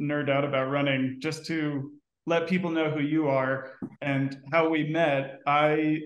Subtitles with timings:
[0.00, 1.92] nerd out about running just to
[2.26, 3.72] let people know who you are
[4.02, 5.40] and how we met.
[5.46, 6.00] I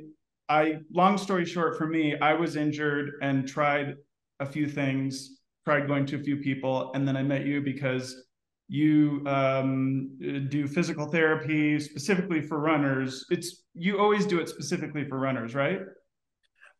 [0.48, 3.96] I long story short for me, I was injured and tried
[4.40, 8.25] a few things, tried going to a few people, and then I met you because
[8.68, 10.11] you um,
[10.48, 13.24] do physical therapy specifically for runners.
[13.30, 15.80] It's you always do it specifically for runners, right?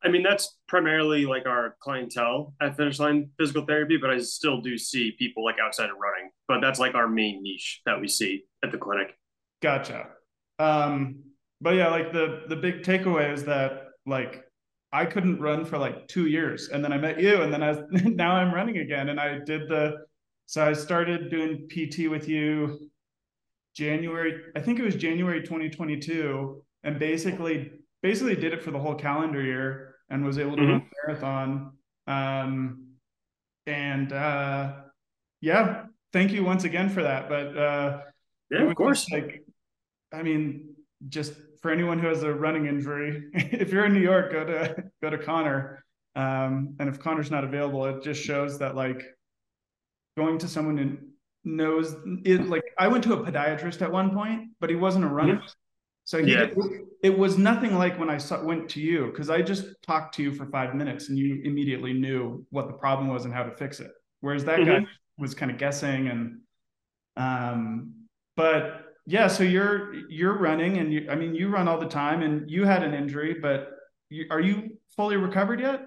[0.05, 4.61] I mean, that's primarily like our clientele at Finish Line Physical Therapy, but I still
[4.61, 6.31] do see people like outside of running.
[6.49, 9.17] But that's like our main niche that we see at the clinic.
[9.63, 10.09] Gotcha.
[10.59, 11.23] Um,
[11.61, 14.45] but yeah, like the the big takeaway is that like
[14.93, 17.77] I couldn't run for like two years, and then I met you, and then I
[17.93, 19.99] now I'm running again, and I did the
[20.47, 22.91] so I started doing PT with you
[23.75, 27.73] January, I think it was January 2022, and basically
[28.03, 30.73] basically did it for the whole calendar year and was able to mm-hmm.
[30.73, 31.73] run a marathon.
[32.07, 32.87] Um,
[33.67, 34.73] and uh,
[35.41, 37.29] yeah, thank you once again for that.
[37.29, 38.01] But uh,
[38.51, 39.11] yeah, of course.
[39.11, 39.43] Like,
[40.13, 40.75] I mean,
[41.09, 41.33] just
[41.63, 45.11] for anyone who has a running injury, if you're in New York, go to go
[45.11, 45.85] to Connor.
[46.15, 49.03] Um, and if Connor's not available, it just shows that like
[50.19, 50.99] going to someone who
[51.45, 52.47] knows it.
[52.49, 55.37] Like I went to a podiatrist at one point, but he wasn't a runner.
[55.37, 55.47] Mm-hmm.
[56.05, 56.47] So yeah.
[56.47, 56.59] did,
[57.03, 60.23] it was nothing like when I saw, went to you because I just talked to
[60.23, 63.53] you for five minutes and you immediately knew what the problem was and how to
[63.57, 63.91] fix it.
[64.21, 64.85] Whereas that mm-hmm.
[64.85, 66.41] guy was kind of guessing and,
[67.17, 67.95] um,
[68.37, 72.23] but yeah, so you're you're running and you, I mean you run all the time
[72.23, 73.71] and you had an injury, but
[74.11, 75.87] you, are you fully recovered yet?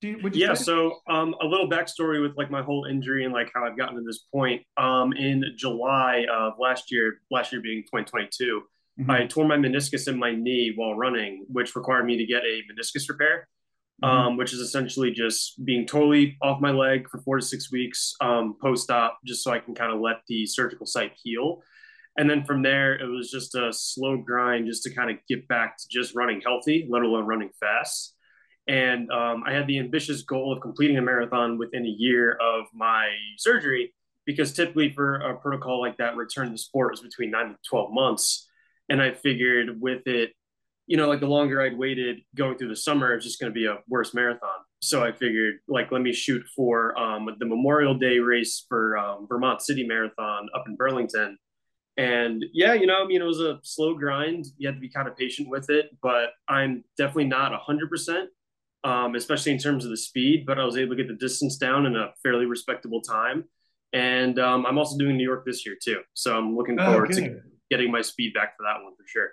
[0.00, 3.50] You, you yeah, so um, a little backstory with like my whole injury and like
[3.52, 4.62] how I've gotten to this point.
[4.76, 8.62] Um, in July of last year, last year being 2022,
[8.98, 9.10] mm-hmm.
[9.10, 12.62] I tore my meniscus in my knee while running, which required me to get a
[12.70, 13.48] meniscus repair,
[14.02, 14.14] mm-hmm.
[14.14, 18.14] um, which is essentially just being totally off my leg for four to six weeks
[18.20, 21.62] um, post op, just so I can kind of let the surgical site heal.
[22.16, 25.46] And then from there, it was just a slow grind just to kind of get
[25.46, 28.16] back to just running healthy, let alone running fast.
[28.66, 32.66] And um, I had the ambitious goal of completing a marathon within a year of
[32.74, 33.08] my
[33.38, 33.94] surgery,
[34.26, 37.92] because typically for a protocol like that, return to sport is between nine to 12
[37.92, 38.47] months.
[38.88, 40.32] And I figured with it,
[40.86, 43.54] you know, like the longer I'd waited going through the summer, it's just going to
[43.54, 44.60] be a worse marathon.
[44.80, 49.26] So I figured, like, let me shoot for um, the Memorial Day race for um,
[49.28, 51.36] Vermont City Marathon up in Burlington.
[51.96, 54.46] And yeah, you know, I mean, it was a slow grind.
[54.56, 58.26] You had to be kind of patient with it, but I'm definitely not 100%
[58.84, 61.56] um, especially in terms of the speed, but I was able to get the distance
[61.56, 63.44] down in a fairly respectable time.
[63.92, 66.00] And um, I'm also doing New York this year too.
[66.14, 67.40] So I'm looking oh, forward to
[67.70, 69.30] getting my speed back for that one for sure.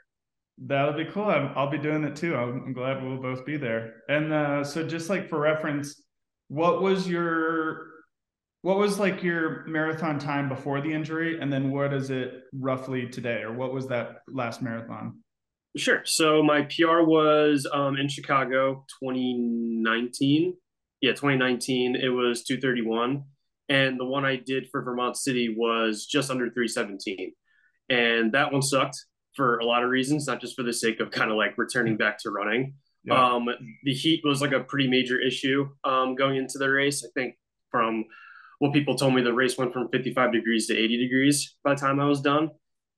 [0.57, 1.25] That'll be cool.
[1.25, 2.35] I'll be doing it too.
[2.35, 4.03] I'm glad we'll both be there.
[4.07, 6.01] And uh, so, just like for reference,
[6.47, 7.87] what was your
[8.61, 13.07] what was like your marathon time before the injury, and then what is it roughly
[13.07, 15.19] today, or what was that last marathon?
[15.77, 16.01] Sure.
[16.05, 20.55] So my PR was um, in Chicago 2019.
[21.01, 21.95] Yeah, 2019.
[21.95, 23.23] It was 231.
[23.67, 27.33] And the one I did for Vermont City was just under 317.
[27.89, 28.97] And that one sucked
[29.35, 31.97] for a lot of reasons, not just for the sake of kind of like returning
[31.97, 32.73] back to running.
[33.03, 33.35] Yeah.
[33.35, 33.47] Um,
[33.83, 37.05] the heat was like a pretty major issue um, going into the race.
[37.05, 37.35] I think
[37.69, 38.05] from
[38.59, 41.79] what people told me, the race went from 55 degrees to 80 degrees by the
[41.79, 42.49] time I was done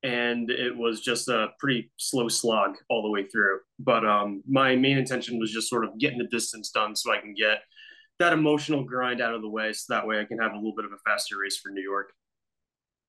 [0.03, 3.59] and it was just a pretty slow slog all the way through.
[3.80, 7.19] But um, my main intention was just sort of getting the distance done so I
[7.19, 7.62] can get
[8.19, 10.75] that emotional grind out of the way, so that way I can have a little
[10.75, 12.12] bit of a faster race for New York.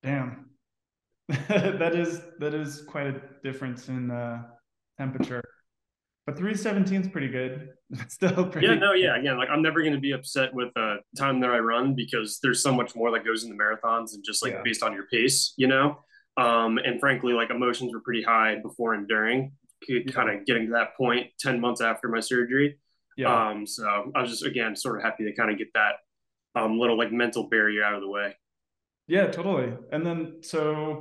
[0.03, 0.49] Damn,
[1.47, 4.43] that is that is quite a difference in uh,
[4.97, 5.43] temperature.
[6.25, 7.69] But 317 is pretty good.
[8.07, 8.67] still pretty.
[8.67, 9.17] Yeah, no, yeah.
[9.17, 12.39] Again, like I'm never going to be upset with the time that I run because
[12.41, 14.61] there's so much more that goes into marathons and just like yeah.
[14.63, 15.99] based on your pace, you know.
[16.37, 19.51] Um, and frankly, like emotions were pretty high before and during,
[20.11, 22.77] kind of getting to that point 10 months after my surgery.
[23.17, 23.49] Yeah.
[23.49, 25.95] Um, so I was just, again, sort of happy to kind of get that
[26.55, 28.35] um, little like mental barrier out of the way.
[29.07, 29.73] Yeah, totally.
[29.91, 30.99] And then, so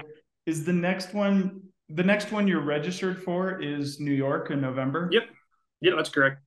[0.49, 1.61] is the next one,
[1.91, 5.11] the next one you're registered for is New York in November?
[5.12, 5.25] Yep.
[5.83, 6.41] Yeah, that's correct.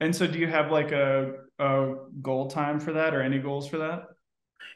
[0.00, 3.68] And so do you have like a, a goal time for that or any goals
[3.68, 4.06] for that?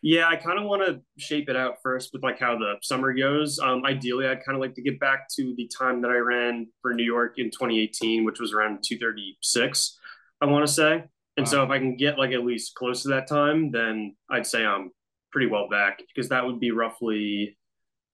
[0.00, 3.12] Yeah, I kind of want to shape it out first with like how the summer
[3.12, 3.58] goes.
[3.58, 6.69] Um, ideally, I'd kind of like to get back to the time that I ran
[6.80, 9.98] for New York in 2018, which was around 236,
[10.40, 11.04] I want to say.
[11.36, 11.50] And wow.
[11.50, 14.64] so if I can get like at least close to that time, then I'd say
[14.64, 14.92] I'm
[15.32, 17.58] pretty well back because that would be roughly,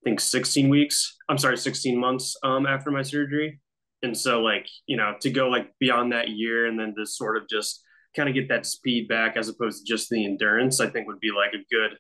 [0.05, 1.17] think, 16 weeks.
[1.29, 3.61] I'm sorry, 16 months um, after my surgery.
[4.03, 7.37] And so, like, you know, to go like beyond that year and then to sort
[7.37, 7.83] of just
[8.15, 11.21] kind of get that speed back as opposed to just the endurance, I think would
[11.21, 11.99] be like a good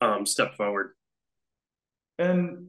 [0.00, 0.92] um, step forward.
[2.18, 2.68] and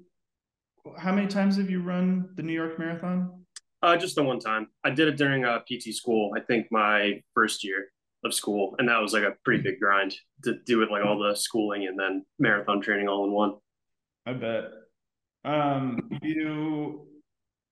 [0.97, 3.43] how many times have you run the New York Marathon?
[3.81, 4.67] Uh, just the one time.
[4.83, 6.31] I did it during uh, PT school.
[6.35, 7.87] I think my first year
[8.23, 11.19] of school, and that was like a pretty big grind to do it like all
[11.19, 13.55] the schooling and then marathon training all in one.
[14.27, 14.65] I bet.
[15.45, 17.07] Um, you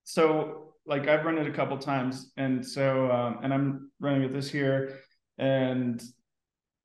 [0.05, 4.31] so like I've run it a couple times, and so um, and I'm running it
[4.31, 4.99] this year,
[5.37, 6.01] and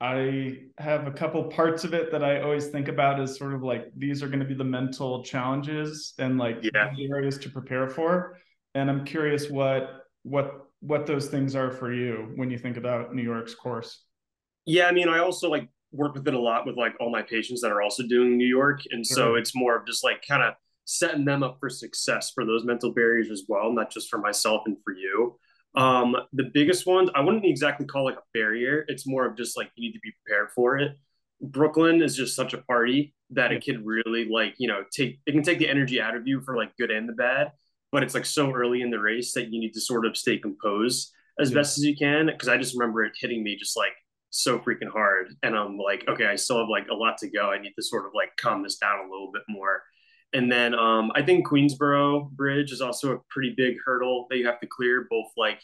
[0.01, 3.63] I have a couple parts of it that I always think about as sort of
[3.63, 6.91] like these are going to be the mental challenges and like yeah.
[7.11, 8.39] areas to prepare for.
[8.75, 13.15] And I'm curious what what what those things are for you when you think about
[13.15, 14.03] New York's course.
[14.65, 17.23] Yeah, I mean, I also like work with it a lot with like all my
[17.23, 19.17] patients that are also doing New York, and sure.
[19.17, 20.55] so it's more of just like kind of
[20.85, 24.63] setting them up for success for those mental barriers as well, not just for myself
[24.67, 25.39] and for you.
[25.77, 28.85] Um, the biggest ones I wouldn't exactly call like a barrier.
[28.89, 30.97] It's more of just like you need to be prepared for it.
[31.41, 35.33] Brooklyn is just such a party that it can really like you know take it
[35.33, 37.53] can take the energy out of you for like good and the bad.
[37.93, 40.39] But it's like so early in the race that you need to sort of stay
[40.39, 41.57] composed as yeah.
[41.57, 42.27] best as you can.
[42.27, 43.93] Because I just remember it hitting me just like
[44.31, 47.51] so freaking hard, and I'm like, okay, I still have like a lot to go.
[47.51, 49.83] I need to sort of like calm this down a little bit more.
[50.33, 54.47] And then um, I think Queensboro Bridge is also a pretty big hurdle that you
[54.47, 55.61] have to clear, both like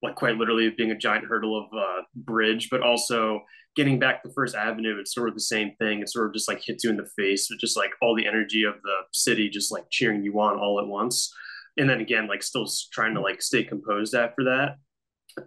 [0.00, 3.42] like quite literally being a giant hurdle of uh, bridge, but also
[3.74, 4.98] getting back to First Avenue.
[5.00, 6.00] It's sort of the same thing.
[6.00, 8.26] It sort of just like hits you in the face with just like all the
[8.26, 11.34] energy of the city just like cheering you on all at once.
[11.76, 14.76] And then again, like still trying to like stay composed after that.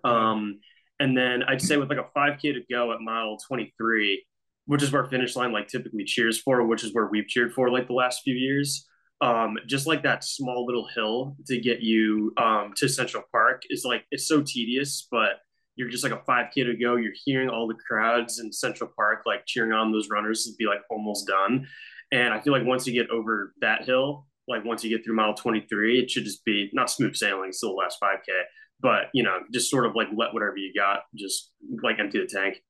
[0.04, 0.60] Um,
[1.02, 4.24] and then I'd say with like a 5K to go at mile 23,
[4.68, 7.72] which is where finish line like typically cheers for, which is where we've cheered for
[7.72, 8.88] like the last few years.
[9.20, 13.84] Um, just like that small little hill to get you um, to Central Park is
[13.84, 15.40] like it's so tedious, but
[15.76, 16.98] you're just like a 5k to go.
[16.98, 20.66] You're hearing all the crowds in Central Park like cheering on those runners to be
[20.66, 21.68] like almost done.
[22.12, 25.16] And I feel like once you get over that hill, like once you get through
[25.16, 28.44] mile 23, it should just be not smooth sailing, still the last 5k,
[28.82, 31.52] but you know, just sort of like let whatever you got, just
[31.84, 32.62] like empty the tank.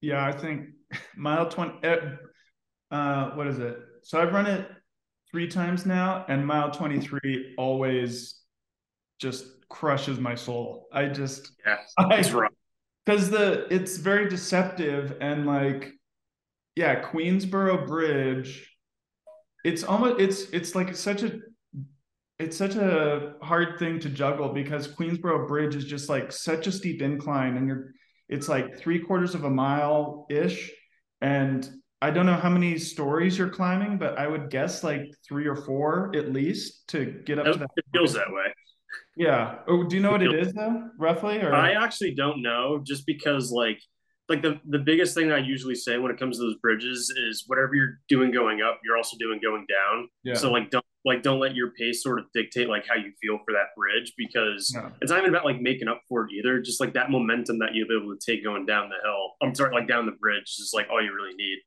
[0.00, 0.68] Yeah, I think
[1.16, 1.96] mile 20 eh,
[2.90, 3.78] uh what is it?
[4.02, 4.70] So i've run it
[5.30, 8.40] three times now and mile 23 always
[9.18, 10.86] just crushes my soul.
[10.92, 11.78] I just yeah
[12.10, 12.52] it's rough.
[13.04, 15.92] Because the it's very deceptive and like
[16.76, 18.70] yeah queensboro bridge
[19.64, 21.38] it's almost it's it's like such a
[22.44, 26.72] it's such a hard thing to juggle because queensboro bridge is just like such a
[26.72, 27.92] steep incline and you're
[28.28, 30.70] it's like three quarters of a mile ish
[31.22, 31.68] and
[32.02, 35.56] I don't know how many stories you're climbing, but I would guess like three or
[35.56, 37.68] four at least to get up it, to that.
[37.76, 38.44] It feels that way.
[39.16, 39.60] Yeah.
[39.66, 41.38] Oh, do you know what it is though, roughly?
[41.38, 43.78] Or I actually don't know, just because like
[44.28, 47.44] like the the biggest thing I usually say when it comes to those bridges is
[47.46, 50.08] whatever you're doing going up, you're also doing going down.
[50.24, 50.34] Yeah.
[50.34, 53.38] So like don't like don't let your pace sort of dictate like how you feel
[53.44, 54.90] for that bridge because no.
[55.02, 56.60] it's not even about like making up for it either.
[56.60, 59.32] Just like that momentum that you'll be able to take going down the hill.
[59.42, 61.58] I'm sorry, like down the bridge is like all you really need.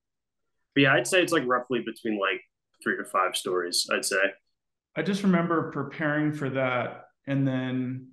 [0.74, 2.42] But yeah, I'd say it's like roughly between like
[2.84, 4.22] three to five stories, I'd say.
[4.96, 8.08] I just remember preparing for that and then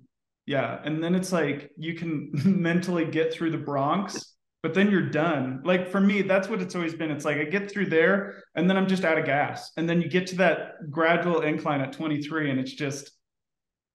[0.45, 4.34] yeah, and then it's like you can mentally get through the Bronx
[4.65, 5.61] but then you're done.
[5.63, 7.11] Like for me, that's what it's always been.
[7.11, 9.71] It's like I get through there and then I'm just out of gas.
[9.77, 13.11] And then you get to that gradual incline at 23 and it's just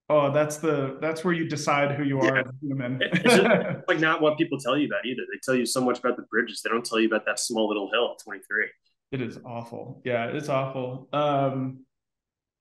[0.09, 2.43] oh, that's the that's where you decide who you are yeah.
[2.43, 3.01] as a human.
[3.03, 3.43] it's just,
[3.89, 5.23] like not what people tell you about either.
[5.33, 6.63] They tell you so much about the bridges.
[6.63, 8.67] They don't tell you about that small little hill at 23.
[9.11, 10.03] It is awful.
[10.05, 11.09] Yeah, it's awful.
[11.13, 11.81] Um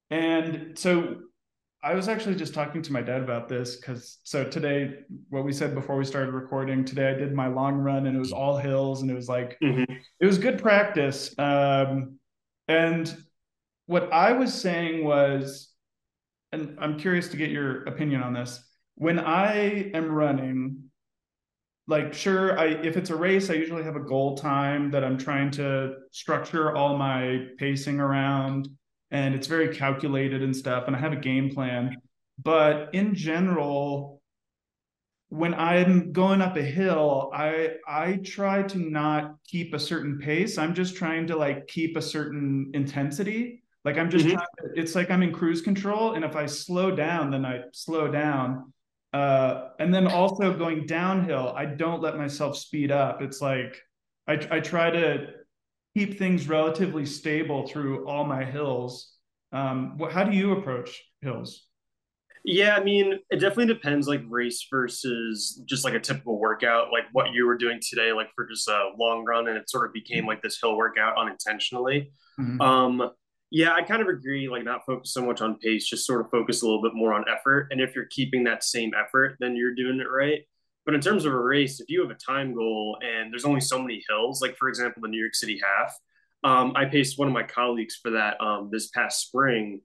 [0.09, 1.17] and so
[1.81, 4.95] I was actually just talking to my dad about this because so today,
[5.29, 8.19] what we said before we started recording, today I did my long run and it
[8.19, 9.91] was all hills and it was like mm-hmm.
[10.19, 11.33] it was good practice.
[11.39, 12.19] Um,
[12.67, 13.15] and
[13.85, 15.69] what I was saying was,
[16.51, 18.61] and I'm curious to get your opinion on this.
[18.95, 20.83] When I am running,
[21.87, 25.17] like sure, I if it's a race, I usually have a goal time that I'm
[25.17, 28.67] trying to structure all my pacing around
[29.11, 31.97] and it's very calculated and stuff and i have a game plan.
[32.41, 34.21] But in general
[35.29, 40.57] when i'm going up a hill i i try to not keep a certain pace.
[40.57, 43.63] I'm just trying to like keep a certain intensity.
[43.85, 44.35] Like i'm just mm-hmm.
[44.35, 47.61] trying to, it's like i'm in cruise control and if i slow down then i
[47.73, 48.73] slow down.
[49.11, 53.21] Uh, and then also going downhill i don't let myself speed up.
[53.21, 53.81] It's like
[54.27, 55.27] I, I try to
[55.95, 59.13] keep things relatively stable through all my hills.
[59.51, 61.65] Um, what, how do you approach hills?
[62.45, 67.03] Yeah, I mean, it definitely depends like race versus just like a typical workout, like
[67.11, 69.93] what you were doing today, like for just a long run, and it sort of
[69.93, 72.11] became like this hill workout unintentionally.
[72.39, 72.61] Mm-hmm.
[72.61, 73.11] Um,
[73.51, 76.31] yeah, I kind of agree, like not focus so much on pace, just sort of
[76.31, 77.67] focus a little bit more on effort.
[77.71, 80.43] And if you're keeping that same effort, then you're doing it right.
[80.89, 83.61] But in terms of a race, if you have a time goal and there's only
[83.61, 85.93] so many hills, like for example, the New York City half,
[86.43, 89.81] um, I paced one of my colleagues for that um, this past spring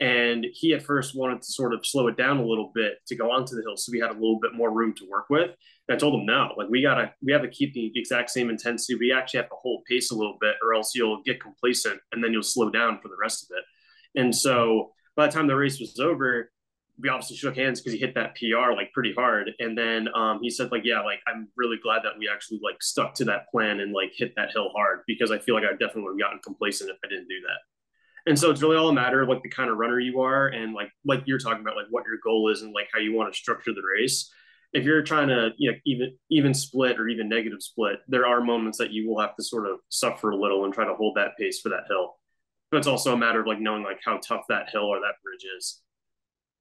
[0.00, 3.14] and he at first wanted to sort of slow it down a little bit to
[3.14, 5.50] go onto the hill so we had a little bit more room to work with.
[5.88, 8.50] And i told him no like we gotta we have to keep the exact same
[8.50, 8.98] intensity.
[8.98, 12.24] We actually have to hold pace a little bit or else you'll get complacent and
[12.24, 14.20] then you'll slow down for the rest of it.
[14.20, 16.50] And so by the time the race was over
[17.00, 19.50] we obviously shook hands because he hit that PR like pretty hard.
[19.60, 22.82] And then um, he said like, yeah, like I'm really glad that we actually like
[22.82, 25.72] stuck to that plan and like hit that hill hard because I feel like I
[25.72, 28.30] definitely would have gotten complacent if I didn't do that.
[28.30, 30.48] And so it's really all a matter of like the kind of runner you are
[30.48, 33.14] and like like you're talking about like what your goal is and like how you
[33.14, 34.30] want to structure the race.
[34.72, 38.42] If you're trying to you know even even split or even negative split, there are
[38.42, 41.16] moments that you will have to sort of suffer a little and try to hold
[41.16, 42.16] that pace for that hill.
[42.70, 45.14] But it's also a matter of like knowing like how tough that hill or that
[45.22, 45.80] bridge is.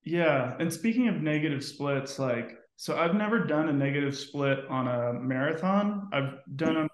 [0.10, 4.88] Yeah, and speaking of negative splits, like so I've never done a negative split on
[4.88, 6.10] a marathon.
[6.14, 6.90] I've done them,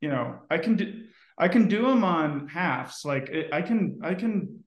[0.00, 1.04] you know, I can do
[1.38, 3.04] I can do them on halves.
[3.04, 4.60] Like it, I can, I can,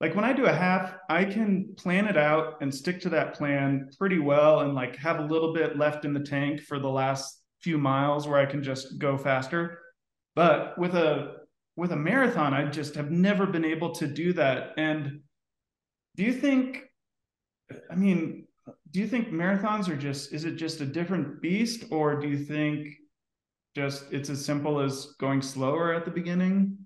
[0.00, 3.34] like when I do a half, I can plan it out and stick to that
[3.34, 6.88] plan pretty well and like have a little bit left in the tank for the
[6.88, 9.80] last few miles where I can just go faster.
[10.34, 11.40] But with a
[11.76, 14.72] with a marathon, I just have never been able to do that.
[14.78, 15.20] And
[16.16, 16.84] do you think,
[17.90, 18.46] I mean,
[18.90, 22.38] do you think marathons are just, is it just a different beast or do you
[22.38, 22.88] think
[23.74, 26.78] just it's as simple as going slower at the beginning?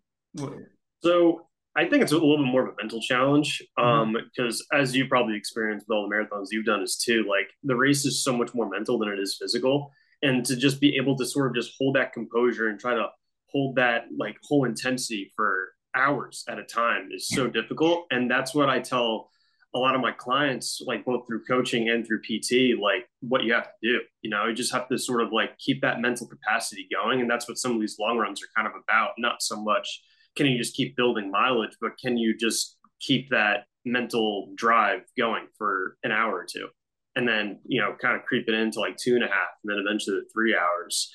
[1.03, 3.89] So I think it's a little bit more of a mental challenge mm-hmm.
[3.89, 7.49] um, because, as you probably experienced with all the marathons you've done, is too like
[7.63, 9.93] the race is so much more mental than it is physical,
[10.23, 13.07] and to just be able to sort of just hold that composure and try to
[13.51, 18.07] hold that like whole intensity for hours at a time is so difficult.
[18.11, 19.31] And that's what I tell
[19.75, 23.53] a lot of my clients, like both through coaching and through PT, like what you
[23.53, 24.01] have to do.
[24.23, 27.21] You know, you just have to sort of like keep that mental capacity going.
[27.21, 29.13] And that's what some of these long runs are kind of about.
[29.19, 30.01] Not so much
[30.39, 35.47] can you just keep building mileage, but can you just keep that mental drive going
[35.59, 36.69] for an hour or two?
[37.17, 39.71] And then, you know, kind of creep it into like two and a half and
[39.71, 41.13] then eventually three hours.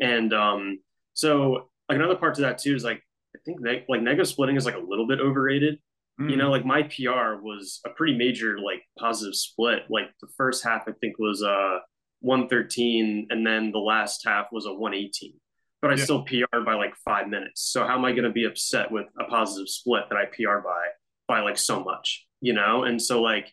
[0.00, 0.80] And um,
[1.14, 3.02] so like another part to that too is like
[3.34, 5.78] I think like negative splitting is like a little bit overrated
[6.20, 6.30] Mm.
[6.30, 6.52] You know, mm.
[6.52, 9.82] like my PR was a pretty major like positive split.
[9.90, 11.78] Like the first half I think was uh
[12.20, 15.34] 113 and then the last half was a 118.
[15.82, 16.04] But I yeah.
[16.04, 17.70] still PR by like 5 minutes.
[17.70, 20.58] So how am I going to be upset with a positive split that I PR
[20.58, 20.86] by
[21.28, 22.84] by like so much, you know?
[22.84, 23.52] And so like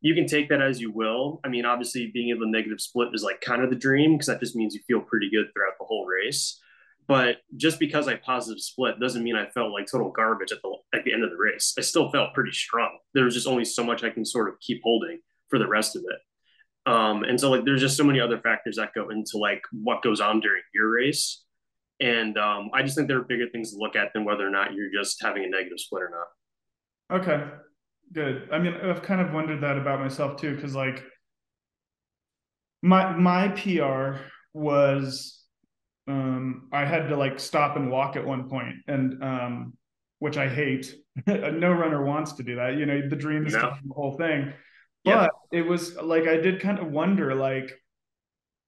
[0.00, 1.40] you can take that as you will.
[1.44, 4.28] I mean, obviously being able to negative split is like kind of the dream because
[4.28, 6.60] that just means you feel pretty good throughout the whole race.
[7.08, 10.76] But just because I positive split doesn't mean I felt like total garbage at the
[10.94, 11.74] at the end of the race.
[11.78, 12.98] I still felt pretty strong.
[13.14, 15.96] There was just only so much I can sort of keep holding for the rest
[15.96, 16.90] of it.
[16.90, 20.02] Um, and so like there's just so many other factors that go into like what
[20.02, 21.44] goes on during your race.
[22.00, 24.50] And um, I just think there are bigger things to look at than whether or
[24.50, 27.20] not you're just having a negative split or not.
[27.20, 27.44] Okay,
[28.12, 28.48] good.
[28.52, 31.02] I mean, I've kind of wondered that about myself too, because like
[32.82, 34.20] my my PR
[34.52, 35.37] was
[36.08, 39.74] um, I had to like stop and walk at one point, and um,
[40.18, 40.94] which I hate.
[41.26, 42.76] no runner wants to do that.
[42.76, 43.74] You know, the dream is no.
[43.84, 44.52] the whole thing.
[45.04, 47.72] But it was like I did kind of wonder, like,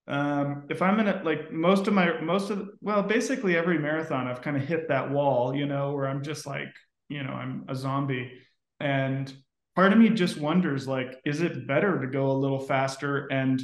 [0.08, 4.42] um, if I'm gonna like most of my most of well, basically every marathon, I've
[4.42, 6.68] kind of hit that wall, you know, where I'm just like,
[7.08, 8.32] you know, I'm a zombie,
[8.80, 9.32] and
[9.76, 13.62] part of me just wonders, like, is it better to go a little faster and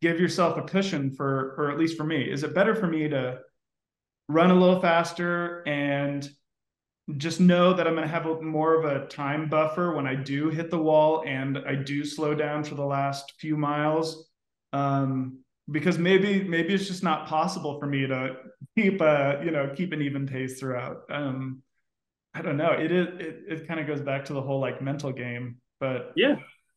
[0.00, 3.08] give yourself a cushion for, or at least for me, is it better for me
[3.08, 3.38] to
[4.28, 6.28] run a little faster and
[7.16, 10.14] just know that I'm going to have a, more of a time buffer when I
[10.14, 14.28] do hit the wall and I do slow down for the last few miles.
[14.72, 18.36] Um, because maybe maybe it's just not possible for me to
[18.76, 21.02] keep a you know keep an even pace throughout.
[21.10, 21.62] Um,
[22.34, 22.72] I don't know.
[22.72, 26.12] It is it, it kind of goes back to the whole like mental game, but
[26.16, 26.36] yeah,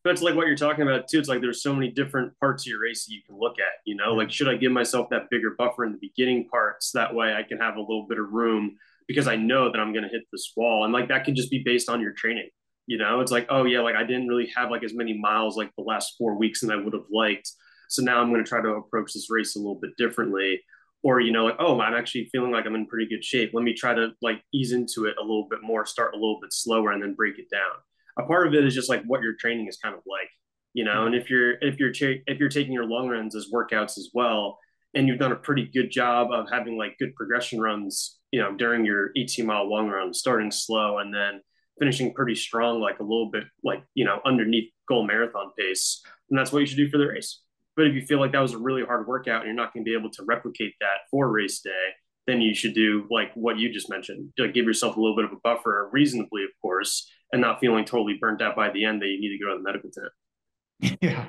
[0.09, 1.19] it's like what you're talking about too.
[1.19, 3.81] It's like there's so many different parts of your race that you can look at.
[3.85, 6.91] You know, like should I give myself that bigger buffer in the beginning parts?
[6.91, 9.93] That way I can have a little bit of room because I know that I'm
[9.93, 10.83] going to hit this wall.
[10.83, 12.49] And like that can just be based on your training.
[12.85, 15.57] You know, it's like, oh yeah, like I didn't really have like as many miles
[15.57, 17.51] like the last four weeks than I would have liked.
[17.89, 20.61] So now I'm going to try to approach this race a little bit differently.
[21.03, 23.51] Or, you know, like, oh, I'm actually feeling like I'm in pretty good shape.
[23.53, 26.39] Let me try to like ease into it a little bit more, start a little
[26.41, 27.77] bit slower, and then break it down
[28.17, 30.29] a part of it is just like what your training is kind of like.
[30.73, 31.05] you know.
[31.05, 31.91] And if you're if you're
[32.27, 34.59] if you're taking your long runs as workouts as well,
[34.93, 38.55] and you've done a pretty good job of having like good progression runs, you know,
[38.55, 41.41] during your 18 mile long run, starting slow and then
[41.79, 46.37] finishing pretty strong, like a little bit like you know underneath goal marathon pace, and
[46.37, 47.41] that's what you should do for the race.
[47.75, 49.85] But if you feel like that was a really hard workout and you're not going
[49.85, 51.89] to be able to replicate that for race day,
[52.25, 54.31] then you should do like what you just mentioned.
[54.39, 57.85] Like give yourself a little bit of a buffer, reasonably, of course, and not feeling
[57.85, 60.97] totally burnt out by the end that you need to go to the medical tent.
[61.01, 61.25] Yeah.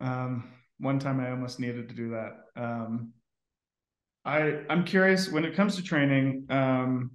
[0.00, 0.48] Um,
[0.78, 2.32] one time I almost needed to do that.
[2.56, 3.12] Um,
[4.24, 6.46] I I'm curious when it comes to training.
[6.50, 7.12] Um,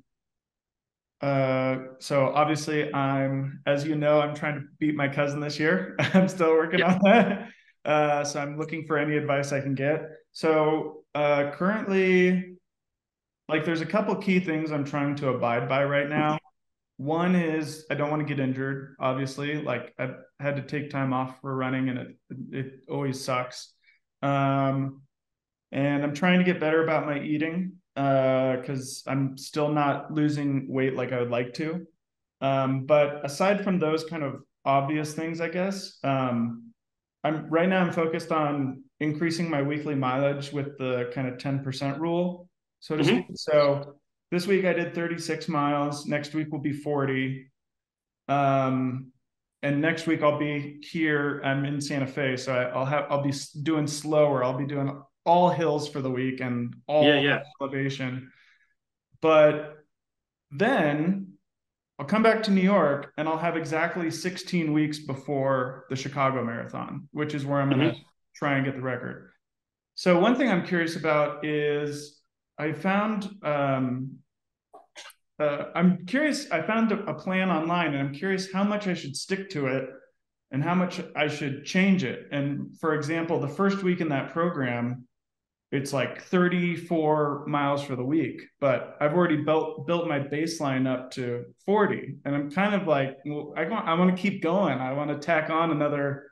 [1.21, 5.95] uh, so obviously I'm, as you know, I'm trying to beat my cousin this year.
[5.99, 7.49] I'm still working on that.
[7.83, 10.01] Uh, so I'm looking for any advice I can get.
[10.31, 12.55] So uh, currently,
[13.47, 16.37] like, there's a couple key things I'm trying to abide by right now.
[16.97, 18.95] One is I don't want to get injured.
[18.99, 22.17] Obviously, like I've had to take time off for running, and it
[22.51, 23.73] it always sucks.
[24.21, 25.01] Um,
[25.71, 30.71] and I'm trying to get better about my eating because uh, I'm still not losing
[30.71, 31.85] weight like I would like to.
[32.41, 36.71] Um, but aside from those kind of obvious things, I guess um,
[37.23, 41.99] I'm right now I'm focused on increasing my weekly mileage with the kind of 10%
[41.99, 42.47] rule,
[42.79, 43.15] so to mm-hmm.
[43.15, 43.25] speak.
[43.35, 43.95] So
[44.31, 46.05] this week I did 36 miles.
[46.05, 47.51] Next week will be 40.
[48.27, 49.11] Um,
[49.61, 51.41] and next week I'll be here.
[51.43, 54.43] I'm in Santa Fe, so I, will have I'll be doing slower.
[54.43, 57.43] I'll be doing all hills for the week and all yeah, yeah.
[57.59, 58.31] elevation.
[59.21, 59.77] But
[60.51, 61.33] then
[61.97, 66.43] I'll come back to New York and I'll have exactly 16 weeks before the Chicago
[66.43, 67.79] Marathon, which is where I'm mm-hmm.
[67.79, 68.01] going to
[68.35, 69.31] try and get the record.
[69.95, 72.14] So one thing I'm curious about is
[72.57, 74.19] I found um,
[75.39, 76.49] uh, I'm curious.
[76.51, 79.67] I found a, a plan online, and I'm curious how much I should stick to
[79.67, 79.89] it
[80.51, 82.27] and how much I should change it.
[82.31, 85.05] And for example, the first week in that program,
[85.71, 91.11] it's like 34 miles for the week, but I've already built built my baseline up
[91.11, 94.79] to 40, and I'm kind of like, well, I want I want to keep going.
[94.79, 96.31] I want to tack on another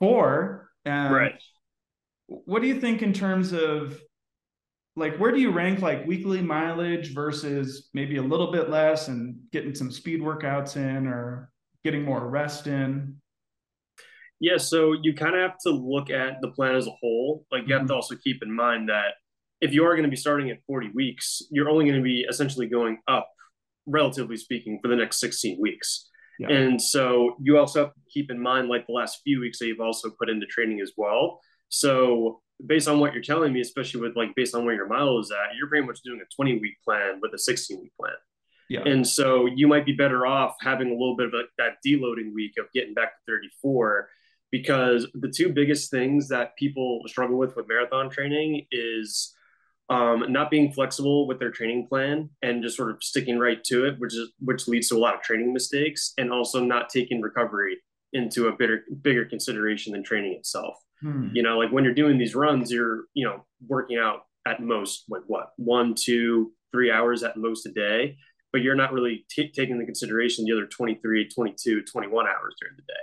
[0.00, 0.68] four.
[0.84, 1.42] And right.
[2.26, 3.98] What do you think in terms of
[4.96, 9.36] like where do you rank like weekly mileage versus maybe a little bit less and
[9.52, 11.50] getting some speed workouts in or
[11.82, 13.16] getting more rest in?
[14.40, 17.44] Yeah, so you kind of have to look at the plan as a whole.
[17.50, 17.72] Like you mm-hmm.
[17.72, 17.94] have to mm-hmm.
[17.94, 19.14] also keep in mind that
[19.60, 22.26] if you are going to be starting at 40 weeks, you're only going to be
[22.28, 23.28] essentially going up,
[23.86, 26.10] relatively speaking, for the next 16 weeks.
[26.38, 26.48] Yeah.
[26.48, 29.66] And so you also have to keep in mind, like the last few weeks that
[29.66, 31.40] you've also put into training as well.
[31.68, 35.18] So based on what you're telling me, especially with like based on where your mile
[35.18, 38.14] is at, you're pretty much doing a 20 week plan with a 16 week plan.
[38.68, 38.82] Yeah.
[38.86, 42.32] And so you might be better off having a little bit of a, that deloading
[42.32, 44.08] week of getting back to 34
[44.50, 49.34] because the two biggest things that people struggle with with marathon training is
[49.90, 53.84] um, not being flexible with their training plan and just sort of sticking right to
[53.84, 57.20] it, which is which leads to a lot of training mistakes, and also not taking
[57.20, 57.76] recovery
[58.12, 60.76] into a bigger bigger consideration than training itself.
[61.00, 61.28] Hmm.
[61.32, 65.04] You know, like when you're doing these runs, you're you know working out at most
[65.08, 68.16] like what one, two, three hours at most a day,
[68.52, 72.76] but you're not really t- taking the consideration the other 23, 22, 21 hours during
[72.76, 72.94] the day.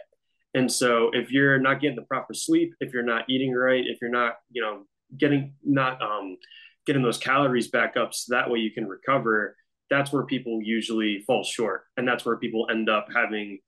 [0.53, 3.99] And so if you're not getting the proper sleep, if you're not eating right, if
[4.01, 4.83] you're not, you know,
[5.17, 6.37] getting not um,
[6.85, 9.55] getting those calories back up so that way you can recover,
[9.89, 11.83] that's where people usually fall short.
[11.97, 13.59] And that's where people end up having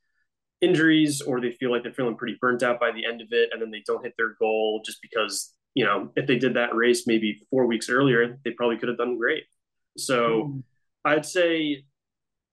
[0.63, 3.49] injuries or they feel like they're feeling pretty burnt out by the end of it
[3.51, 6.73] and then they don't hit their goal just because, you know, if they did that
[6.73, 9.43] race maybe four weeks earlier, they probably could have done great.
[9.97, 10.63] So mm.
[11.05, 11.85] I'd say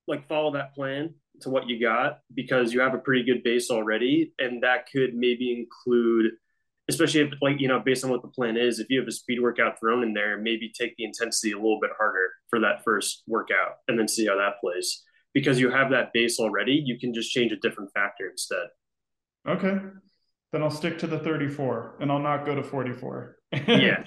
[0.07, 3.71] like follow that plan to what you got because you have a pretty good base
[3.71, 6.33] already and that could maybe include
[6.89, 9.13] especially if like you know based on what the plan is if you have a
[9.13, 12.83] speed workout thrown in there maybe take the intensity a little bit harder for that
[12.85, 15.03] first workout and then see how that plays
[15.35, 18.67] because you have that base already you can just change a different factor instead
[19.49, 19.79] okay
[20.53, 24.03] then i'll stick to the 34 and i'll not go to 44 yeah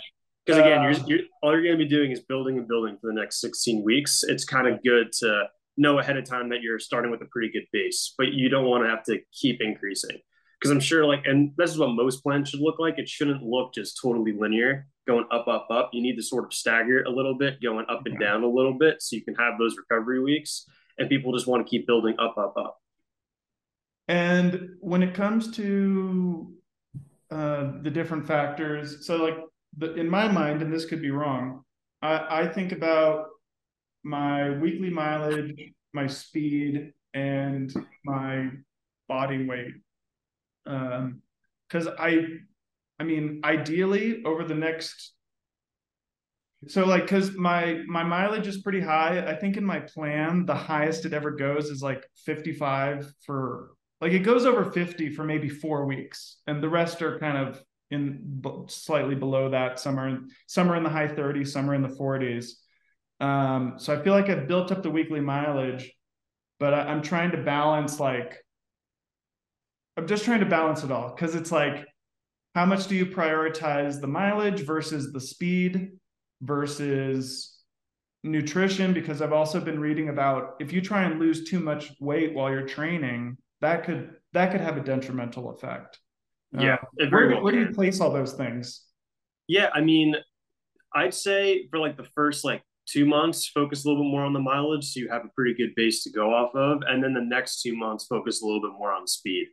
[0.46, 2.98] because again uh, you're, you're all you're going to be doing is building and building
[3.00, 6.62] for the next 16 weeks it's kind of good to know ahead of time that
[6.62, 9.62] you're starting with a pretty good base, but you don't want to have to keep
[9.62, 10.18] increasing.
[10.60, 12.98] Because I'm sure, like, and this is what most plans should look like.
[12.98, 15.90] It shouldn't look just totally linear, going up, up, up.
[15.92, 18.48] You need to sort of stagger it a little bit, going up and down a
[18.48, 20.66] little bit, so you can have those recovery weeks.
[20.97, 22.79] And people just want to keep building up, up, up.
[24.08, 26.53] And when it comes to
[27.32, 29.38] uh, the different factors, so like
[29.77, 31.63] the, in my mind, and this could be wrong,
[32.01, 33.27] I, I think about
[34.03, 38.49] my weekly mileage, my speed, and my
[39.08, 39.73] body weight.
[40.65, 41.21] Um,
[41.67, 42.25] because I,
[42.99, 45.13] I mean, ideally over the next.
[46.67, 49.26] So like, because my my mileage is pretty high.
[49.26, 53.71] I think in my plan, the highest it ever goes is like 55 for
[54.02, 57.62] like it goes over 50 for maybe four weeks, and the rest are kind of
[57.91, 59.80] in slightly below that.
[59.80, 62.52] Some are in, some are in the high 30s, some are in the 40s.
[63.19, 65.93] Um, so I feel like I've built up the weekly mileage,
[66.60, 68.38] but I, I'm trying to balance like
[69.95, 71.86] I'm just trying to balance it all because it's like
[72.56, 75.91] how much do you prioritize the mileage versus the speed
[76.43, 77.58] versus
[78.23, 82.34] nutrition because I've also been reading about if you try and lose too much weight
[82.34, 85.99] while you're training that could that could have a detrimental effect.
[86.51, 88.84] Yeah, uh, where, well where do you place all those things?
[89.47, 90.15] Yeah, I mean,
[90.93, 94.34] I'd say for like the first like two months, focus a little bit more on
[94.34, 97.13] the mileage so you have a pretty good base to go off of, and then
[97.13, 99.47] the next two months focus a little bit more on speed.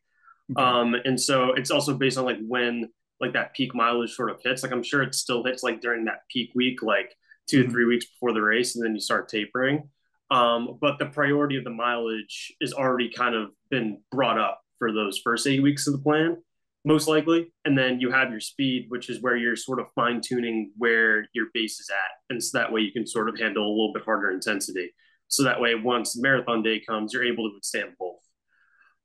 [0.53, 0.62] Okay.
[0.62, 2.88] Um, and so it's also based on like when
[3.21, 4.63] like that peak mileage sort of hits.
[4.63, 7.15] Like I'm sure it still hits like during that peak week, like
[7.49, 7.71] 2 mm-hmm.
[7.71, 9.89] three weeks before the race, and then you start tapering.
[10.31, 14.93] Um, but the priority of the mileage is already kind of been brought up for
[14.93, 16.37] those first eight weeks of the plan,
[16.85, 17.53] most likely.
[17.65, 21.27] And then you have your speed, which is where you're sort of fine tuning where
[21.35, 22.33] your base is at.
[22.33, 24.93] And so that way you can sort of handle a little bit harder intensity.
[25.29, 28.19] So that way, once marathon day comes, you're able to withstand both.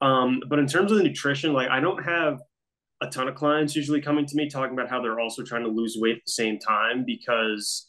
[0.02, 2.40] Um, but in terms of the nutrition, like I don't have
[3.02, 5.70] a ton of clients usually coming to me talking about how they're also trying to
[5.70, 7.88] lose weight at the same time because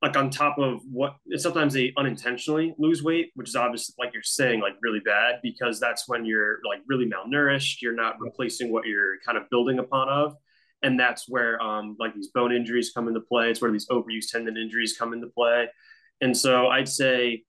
[0.00, 4.22] like on top of what sometimes they unintentionally lose weight which is obviously like you're
[4.22, 8.86] saying like really bad because that's when you're like really malnourished you're not replacing what
[8.86, 10.34] you're kind of building upon of.
[10.82, 13.50] And that's where um like these bone injuries come into play.
[13.50, 15.66] It's where these overuse tendon injuries come into play.
[16.20, 17.42] And so i'd say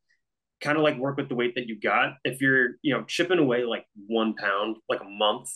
[0.61, 2.15] kind of like work with the weight that you got.
[2.23, 5.49] If you're, you know, chipping away like one pound, like a month,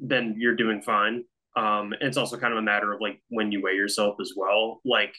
[0.00, 1.24] then you're doing fine.
[1.56, 4.32] Um, and it's also kind of a matter of like when you weigh yourself as
[4.36, 4.80] well.
[4.84, 5.14] Like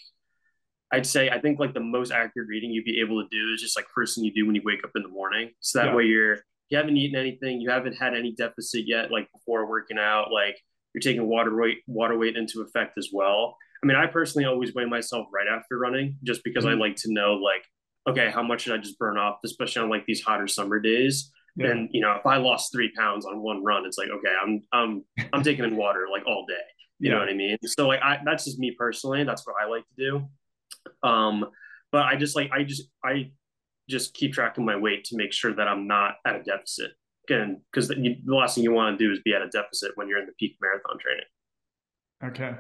[0.92, 3.62] I'd say, I think like the most accurate reading you'd be able to do is
[3.62, 5.52] just like first thing you do when you wake up in the morning.
[5.60, 5.96] So that yeah.
[5.96, 6.38] way you're,
[6.70, 10.60] you haven't eaten anything, you haven't had any deficit yet, like before working out, like
[10.94, 13.56] you're taking water weight, water weight into effect as well.
[13.84, 16.82] I mean, I personally always weigh myself right after running just because mm-hmm.
[16.82, 17.64] I like to know like
[18.08, 21.32] okay, how much should I just burn off, especially on like these hotter summer days?
[21.56, 21.72] Yeah.
[21.72, 24.62] And you know, if I lost three pounds on one run, it's like, okay, I'm
[24.72, 26.56] I'm I'm taking in water like all day.
[27.00, 27.16] You yeah.
[27.16, 27.58] know what I mean?
[27.66, 29.24] So like I that's just me personally.
[29.24, 31.08] That's what I like to do.
[31.08, 31.46] Um,
[31.92, 33.32] but I just like I just I
[33.90, 36.92] just keep track of my weight to make sure that I'm not at a deficit.
[37.30, 39.92] Again, because the, the last thing you want to do is be at a deficit
[39.96, 41.24] when you're in the peak marathon training.
[42.24, 42.60] Okay.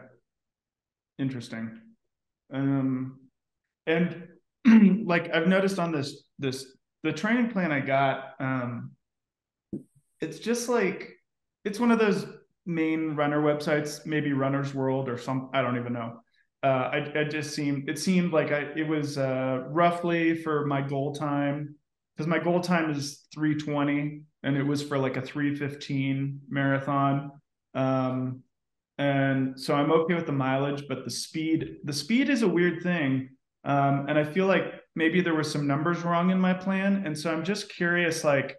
[1.19, 1.81] Interesting.
[2.53, 3.19] Um,
[3.87, 4.27] and
[5.05, 6.65] like I've noticed on this this
[7.03, 8.91] the training plan I got, um,
[10.21, 11.11] it's just like
[11.65, 12.25] it's one of those
[12.65, 16.19] main runner websites, maybe Runner's World or some I don't even know.
[16.63, 20.81] Uh, I, I just seemed it seemed like I it was uh, roughly for my
[20.81, 21.75] goal time
[22.15, 27.31] because my goal time is 320 and it was for like a 315 marathon.
[27.73, 28.43] Um,
[28.97, 32.81] and so I'm okay with the mileage, but the speed the speed is a weird
[32.81, 33.29] thing
[33.65, 37.03] um, and I feel like maybe there were some numbers wrong in my plan.
[37.05, 38.57] And so I'm just curious, like,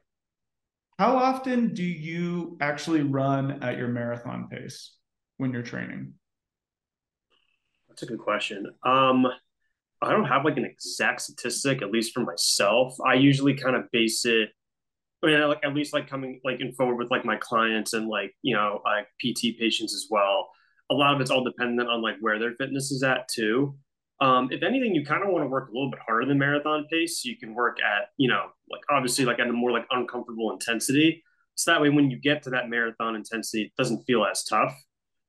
[0.99, 4.95] how often do you actually run at your marathon pace
[5.39, 6.15] when you're training?
[7.89, 8.67] That's a good question.
[8.85, 9.27] Um,
[10.03, 12.95] I don't have like an exact statistic, at least for myself.
[13.05, 14.51] I usually kind of base it.
[15.23, 18.09] I mean, like at least like coming like in forward with like my clients and
[18.09, 20.49] like you know like PT patients as well.
[20.91, 23.77] A lot of it's all dependent on like where their fitness is at too.
[24.21, 26.87] Um, if anything, you kind of want to work a little bit harder than marathon
[26.91, 27.23] pace.
[27.23, 30.53] So you can work at, you know, like obviously like at a more like uncomfortable
[30.53, 31.23] intensity.
[31.57, 34.75] So that way, when you get to that marathon intensity, it doesn't feel as tough.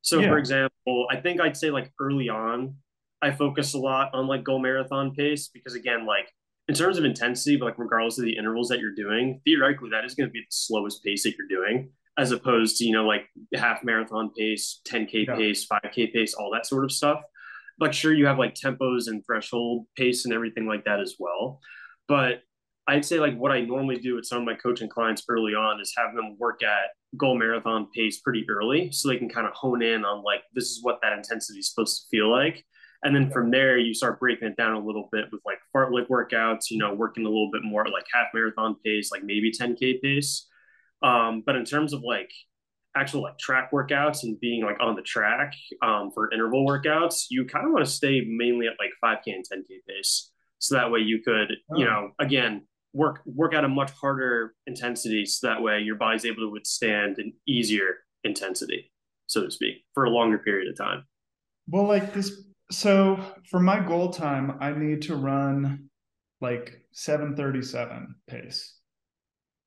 [0.02, 0.30] So yeah.
[0.30, 2.76] for example, I think I'd say like early on,
[3.22, 6.32] I focus a lot on like goal marathon pace because again, like
[6.68, 10.06] in terms of intensity, but like regardless of the intervals that you're doing, theoretically that
[10.06, 13.06] is going to be the slowest pace that you're doing, as opposed to you know
[13.06, 15.36] like half marathon pace, 10k yeah.
[15.36, 17.22] pace, 5k pace, all that sort of stuff
[17.80, 21.60] like sure you have like tempos and threshold pace and everything like that as well.
[22.08, 22.42] But
[22.88, 25.82] i'd say like what i normally do with some of my coaching clients early on
[25.82, 29.54] is have them work at goal marathon pace pretty early so they can kind of
[29.54, 32.64] hone in on like this is what that intensity is supposed to feel like.
[33.04, 36.08] And then from there you start breaking it down a little bit with like fartlek
[36.08, 40.02] workouts you know working a little bit more like half marathon pace like maybe 10k
[40.02, 40.48] pace.
[41.02, 42.32] Um, but in terms of like
[42.96, 47.46] actual like track workouts and being like on the track um, for interval workouts, you
[47.46, 50.32] kind of want to stay mainly at like 5K and 10K pace.
[50.60, 51.78] So that way you could, oh.
[51.78, 56.26] you know, again, work work at a much harder intensity so that way your body's
[56.26, 58.92] able to withstand an easier intensity,
[59.28, 61.04] so to speak, for a longer period of time.
[61.68, 62.32] Well, like this.
[62.72, 65.90] So for my goal time, I need to run
[66.42, 68.76] like 737 pace.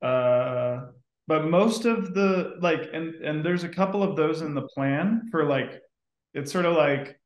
[0.01, 0.87] Uh,
[1.29, 5.29] but most of the like, and and there's a couple of those in the plan
[5.29, 5.79] for like,
[6.33, 7.19] it's sort of like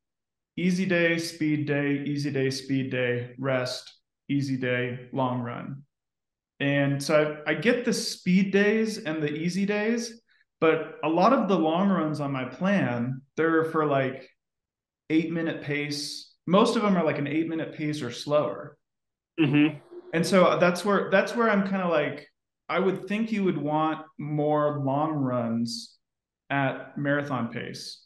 [0.58, 3.90] easy day, speed day, easy day, speed day, rest,
[4.28, 5.84] easy day, long run.
[6.60, 10.22] And so I, I get the speed days and the easy days,
[10.60, 14.30] but a lot of the long runs on my plan, they're for like
[15.10, 16.34] eight minute pace.
[16.46, 18.78] Most of them are like an eight minute pace or slower.
[19.40, 19.78] Mm-hmm.
[20.14, 22.28] And so that's where that's where I'm kind of like,
[22.70, 25.98] I would think you would want more long runs
[26.50, 28.06] at marathon pace.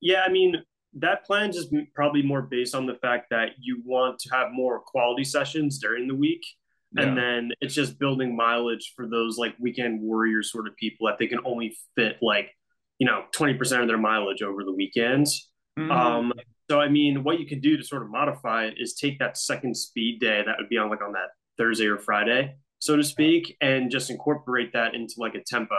[0.00, 0.56] Yeah, I mean,
[0.98, 4.80] that plan is probably more based on the fact that you want to have more
[4.80, 6.44] quality sessions during the week.
[6.92, 7.04] Yeah.
[7.04, 11.18] And then it's just building mileage for those like weekend warrior sort of people that
[11.18, 12.50] they can only fit like,
[12.98, 15.50] you know, 20% of their mileage over the weekends.
[15.78, 15.90] Mm-hmm.
[15.90, 16.32] Um,
[16.70, 19.36] so I mean, what you can do to sort of modify it is take that
[19.36, 23.04] second speed day that would be on like on that Thursday or Friday, so to
[23.04, 25.76] speak, and just incorporate that into like a tempo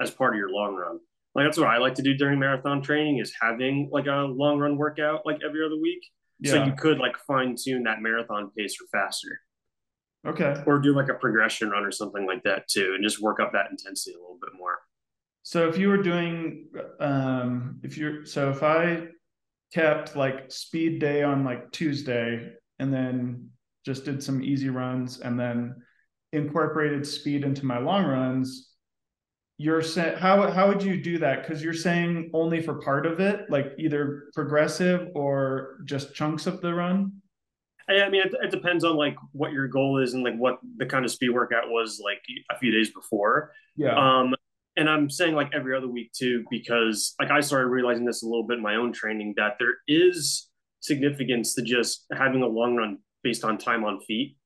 [0.00, 0.98] as part of your long run.
[1.34, 4.58] Like that's what I like to do during marathon training is having like a long
[4.58, 6.04] run workout like every other week.
[6.40, 6.52] Yeah.
[6.52, 9.40] So you could like fine tune that marathon pace or faster.
[10.26, 10.62] Okay.
[10.66, 13.52] Or do like a progression run or something like that too, and just work up
[13.52, 14.78] that intensity a little bit more.
[15.42, 16.68] So if you were doing,
[17.00, 19.08] um, if you're, so if I
[19.72, 23.50] kept like speed day on like Tuesday and then
[23.84, 25.74] just did some easy runs and then
[26.34, 28.70] incorporated speed into my long runs,
[29.56, 33.20] you're saying how how would you do that because you're saying only for part of
[33.20, 37.12] it like either progressive or just chunks of the run
[37.88, 40.86] I mean, it, it, depends on like what your goal is and like what the
[40.86, 43.52] kind of speed workout was like a few days before.
[43.76, 43.94] Yeah.
[43.94, 44.34] Um,
[44.76, 48.26] and I'm saying like every other week too, because like I started realizing this a
[48.26, 50.48] little bit in my own training that there is
[50.80, 54.36] significance to just having a long run based on time on feet.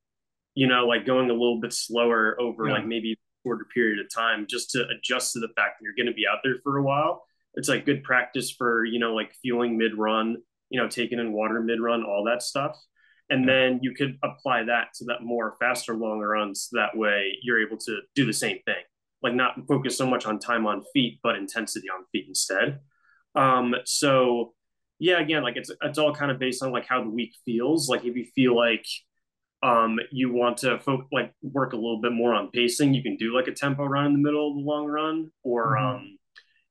[0.58, 2.74] You know, like going a little bit slower over yeah.
[2.74, 5.94] like maybe a shorter period of time just to adjust to the fact that you're
[5.96, 7.22] going to be out there for a while.
[7.54, 11.32] It's like good practice for, you know, like fueling mid run, you know, taking in
[11.32, 12.76] water mid run, all that stuff.
[13.30, 16.68] And then you could apply that to that more faster, longer runs.
[16.72, 18.82] That way you're able to do the same thing,
[19.22, 22.80] like not focus so much on time on feet, but intensity on feet instead.
[23.36, 24.54] Um, so
[24.98, 27.88] yeah, again, like it's, it's all kind of based on like how the week feels.
[27.88, 28.86] Like if you feel like,
[29.62, 33.16] um, you want to fo- like work a little bit more on pacing, you can
[33.16, 35.96] do like a tempo run in the middle of the long run, or mm-hmm.
[35.96, 36.18] um,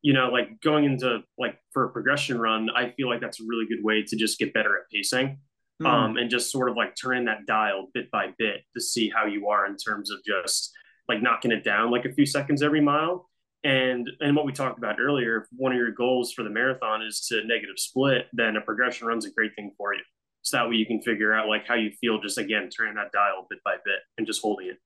[0.02, 3.45] you know, like going into like for a progression run, I feel like that's a
[3.45, 5.39] really good way to just get better at pacing.
[5.82, 5.86] Mm-hmm.
[5.86, 9.28] Um, and just sort of like turning that dial bit by bit to see how
[9.28, 10.71] you are in terms of just
[11.08, 13.30] like knocking it down like a few seconds every mile.
[13.63, 17.04] And and what we talked about earlier, if one of your goals for the marathon
[17.04, 20.02] is to negative split, then a progression run's a great thing for you
[20.48, 23.12] so that way you can figure out like how you feel just again turning that
[23.12, 24.78] dial bit by bit and just holding it.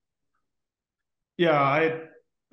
[1.36, 2.00] Yeah i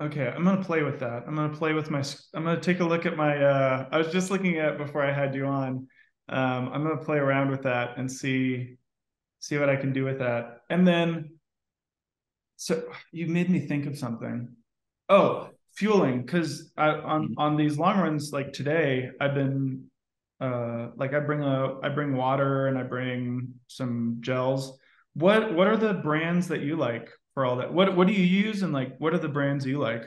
[0.00, 1.24] okay i'm gonna play with that.
[1.26, 2.02] I'm gonna play with my
[2.34, 5.12] i'm gonna take a look at my uh i was just looking at before i
[5.12, 5.88] had you on.
[6.28, 8.76] Um i'm gonna play around with that and see
[9.40, 10.60] see what i can do with that.
[10.70, 11.30] And then
[12.56, 14.48] so you made me think of something.
[15.08, 17.38] Oh fueling because i on mm-hmm.
[17.38, 19.89] on these long runs like today i've been
[20.40, 24.78] uh like i bring a i bring water and i bring some gels.
[25.14, 27.72] What what are the brands that you like for all that?
[27.72, 30.04] What what do you use and like what are the brands you like?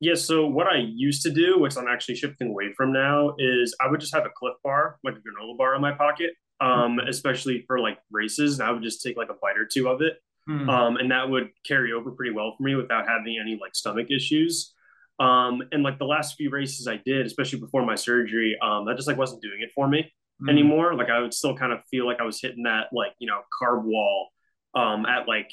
[0.00, 3.74] Yeah so what i used to do which i'm actually shifting away from now is
[3.80, 6.98] i would just have a Clif bar like a granola bar in my pocket um
[6.98, 7.08] mm-hmm.
[7.08, 10.02] especially for like races and i would just take like a bite or two of
[10.02, 10.14] it.
[10.48, 10.68] Mm-hmm.
[10.68, 14.08] um and that would carry over pretty well for me without having any like stomach
[14.10, 14.74] issues
[15.18, 18.96] um, and like the last few races I did, especially before my surgery, um, that
[18.96, 20.50] just like wasn't doing it for me mm.
[20.50, 20.94] anymore.
[20.94, 23.40] Like I would still kind of feel like I was hitting that like, you know,
[23.60, 24.28] carb wall
[24.74, 25.50] um, at like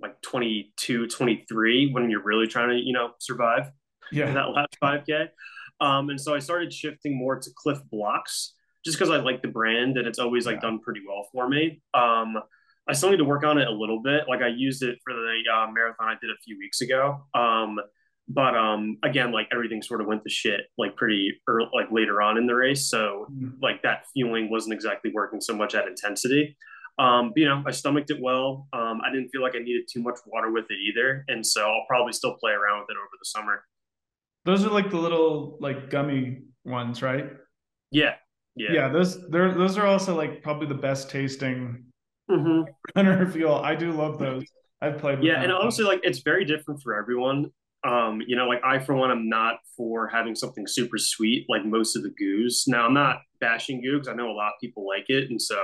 [0.00, 3.70] like 22, 23 when you're really trying to, you know, survive
[4.12, 4.32] yeah.
[4.32, 5.28] that last 5K.
[5.80, 9.48] Um, and so I started shifting more to Clif Bloks just because I like the
[9.48, 10.68] brand and it's always like yeah.
[10.68, 11.82] done pretty well for me.
[11.94, 12.36] Um,
[12.88, 14.24] I still need to work on it a little bit.
[14.28, 17.26] Like I used it for the uh, marathon I did a few weeks ago.
[17.34, 17.78] Um,
[18.28, 22.22] but um again like everything sort of went to shit like pretty early, like later
[22.22, 23.50] on in the race so mm-hmm.
[23.62, 26.56] like that fueling wasn't exactly working so much at intensity
[26.98, 29.86] um but, you know i stomached it well um i didn't feel like i needed
[29.92, 32.96] too much water with it either and so i'll probably still play around with it
[32.96, 33.62] over the summer
[34.44, 37.30] those are like the little like gummy ones right
[37.90, 38.14] yeah
[38.56, 41.84] yeah yeah those they're those are also like probably the best tasting
[42.30, 42.62] mm-hmm.
[42.96, 44.44] runner fuel i do love those
[44.84, 45.22] I've played.
[45.22, 47.50] yeah, and honestly, like it's very different for everyone.
[47.86, 51.64] Um, you know, like I for one, I'm not for having something super sweet like
[51.64, 52.64] most of the goos.
[52.66, 55.40] Now I'm not bashing goo because I know a lot of people like it, and
[55.40, 55.60] so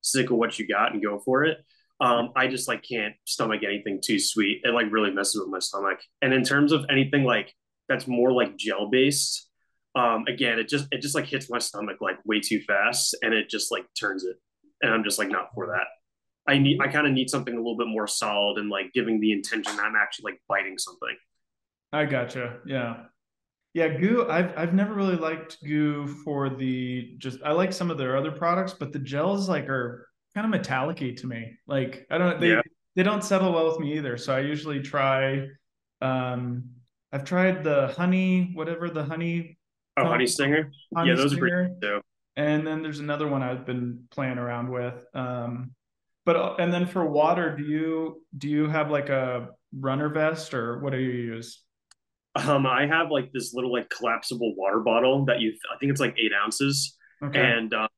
[0.00, 1.58] stick with what you got and go for it.
[2.00, 4.60] Um, I just like can't stomach anything too sweet.
[4.64, 5.98] It like really messes with my stomach.
[6.22, 7.54] And in terms of anything like
[7.88, 9.48] that's more like gel based,
[9.94, 13.32] um, again, it just it just like hits my stomach like way too fast, and
[13.32, 14.36] it just like turns it,
[14.82, 15.86] and I'm just like not for that.
[16.46, 19.20] I need I kind of need something a little bit more solid and like giving
[19.20, 21.16] the intention that I'm actually like biting something.
[21.94, 22.58] I gotcha.
[22.66, 23.04] Yeah.
[23.72, 24.26] Yeah, GU.
[24.28, 27.40] I've I've never really liked GU for the just.
[27.44, 30.98] I like some of their other products, but the gels like are kind of metallic
[30.98, 31.56] to me.
[31.66, 32.62] Like I don't they yeah.
[32.94, 34.16] they don't settle well with me either.
[34.16, 35.46] So I usually try.
[36.00, 36.70] Um,
[37.12, 39.58] I've tried the honey, whatever the honey.
[39.96, 40.70] Oh, honey stinger.
[40.94, 41.46] Honey yeah, those stinger.
[41.46, 42.00] are pretty too.
[42.36, 45.04] And then there's another one I've been playing around with.
[45.14, 45.72] Um,
[46.24, 50.78] but and then for water, do you do you have like a runner vest or
[50.78, 51.60] what do you use?
[52.36, 56.00] Um, I have like this little like collapsible water bottle that you I think it's
[56.00, 57.40] like eight ounces, okay.
[57.40, 57.88] and uh,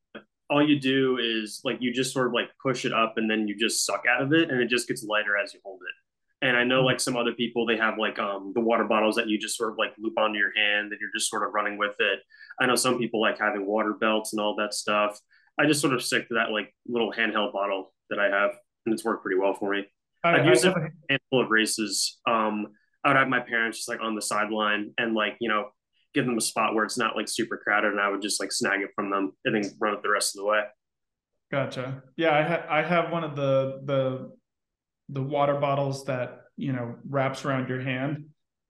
[0.51, 3.49] all you do is like you just sort of like push it up and then
[3.49, 6.47] you just suck out of it, and it just gets lighter as you hold it.
[6.47, 6.87] And I know hmm.
[6.87, 9.73] like some other people they have like um the water bottles that you just sort
[9.73, 12.21] of like loop onto your hand and you're just sort of running with it.
[12.61, 15.19] I know some people like having water belts and all that stuff.
[15.59, 18.51] I just sort of stick to that like little handheld bottle that I have,
[18.85, 19.87] and it's worked pretty well for me.
[20.23, 22.19] I, I've used I, it for a handful of races.
[22.29, 22.69] Um,
[23.07, 25.69] I would have my parents just like on the sideline and like you know
[26.13, 28.51] give them a spot where it's not like super crowded, and I would just like
[28.51, 30.63] snag it from them and then run it the rest of the way.
[31.53, 32.03] Gotcha.
[32.17, 34.33] Yeah, I ha- I have one of the the
[35.11, 38.25] the water bottles that you know wraps around your hand,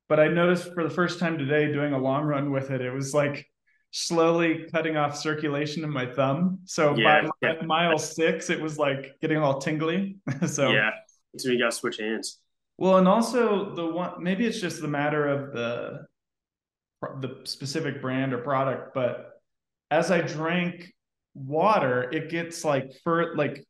[0.07, 2.93] but I noticed for the first time today doing a long run with it, it
[2.93, 3.47] was like
[3.91, 6.59] slowly cutting off circulation in my thumb.
[6.67, 7.63] So yeah, by yeah.
[7.65, 10.19] mile six, it was like getting all tingly.
[10.47, 10.91] so yeah,
[11.39, 12.39] so you got to switch hands.
[12.79, 16.07] Well, and also the one maybe it's just the matter of the
[17.21, 19.41] the specific brand or product, but
[19.91, 20.93] as I drank
[21.35, 23.65] water, it gets like for like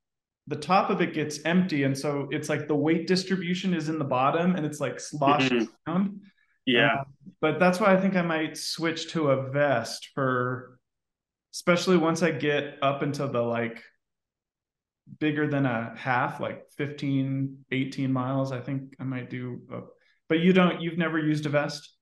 [0.46, 3.98] the top of it gets empty, and so it's like the weight distribution is in
[3.98, 5.90] the bottom, and it's like sloshing mm-hmm.
[5.90, 6.20] around.
[6.64, 7.04] Yeah, uh,
[7.40, 10.78] but that's why I think I might switch to a vest for,
[11.54, 13.82] especially once I get up into the like
[15.18, 18.52] bigger than a half, like 15, 18 miles.
[18.52, 19.60] I think I might do.
[19.72, 19.80] A,
[20.28, 20.80] but you don't.
[20.80, 21.94] You've never used a vest.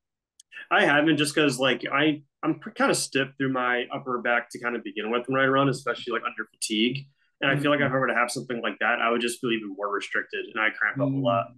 [0.70, 4.60] I haven't, just because like I I'm kind of stiff through my upper back to
[4.60, 7.06] kind of begin with when I run, especially like under fatigue.
[7.40, 9.40] And I feel like if I were to have something like that, I would just
[9.40, 11.46] feel even more restricted, and I cramp up a lot.
[11.50, 11.56] Mm.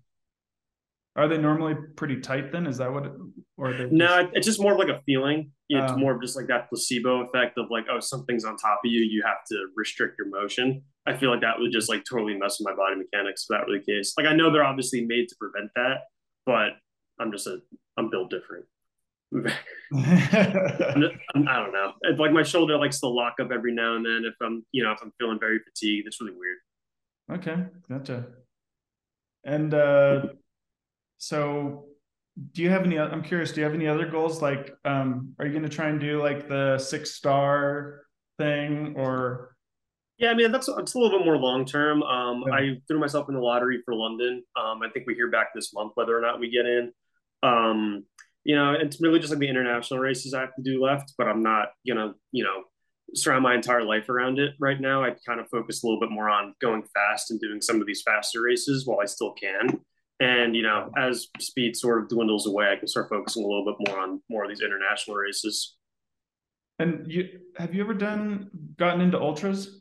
[1.16, 2.66] Are they normally pretty tight then?
[2.66, 3.06] Is that what?
[3.06, 3.12] It,
[3.56, 4.36] or they no, just...
[4.36, 5.52] it's just more of like a feeling.
[5.68, 8.80] It's um, more of just like that placebo effect of like, oh, something's on top
[8.84, 9.00] of you.
[9.00, 10.82] You have to restrict your motion.
[11.06, 13.66] I feel like that would just like totally mess with my body mechanics if that
[13.66, 14.14] were the case.
[14.16, 16.02] Like I know they're obviously made to prevent that,
[16.44, 16.70] but
[17.18, 17.58] I'm just a
[17.96, 18.66] I'm built different.
[19.34, 19.46] I'm,
[19.94, 21.92] I'm, I do not know.
[22.02, 24.84] It's like my shoulder likes to lock up every now and then if I'm you
[24.84, 26.06] know if I'm feeling very fatigued.
[26.06, 26.58] It's really weird.
[27.40, 28.26] Okay, gotcha.
[29.44, 30.26] And uh
[31.18, 31.86] so
[32.52, 34.42] do you have any i'm curious do you have any other goals?
[34.42, 38.02] Like um are you going to try and do like the six star
[38.38, 39.54] thing or?
[40.18, 42.54] Yeah i mean that's it's a little bit more long term um yeah.
[42.54, 44.42] i threw myself in the lottery for london.
[44.56, 46.92] Um i think we hear back this month whether or not we get in.
[47.42, 48.04] Um
[48.44, 51.26] you know it's really just like the international races i have to do left but
[51.26, 52.62] i'm not gonna you know
[53.14, 55.04] surround my entire life around it right now.
[55.04, 57.86] I kind of focus a little bit more on going fast and doing some of
[57.86, 59.80] these faster races while i still can
[60.20, 63.64] and you know, as speed sort of dwindles away, I can start focusing a little
[63.64, 65.76] bit more on more of these international races.
[66.78, 69.80] And you have you ever done gotten into ultras?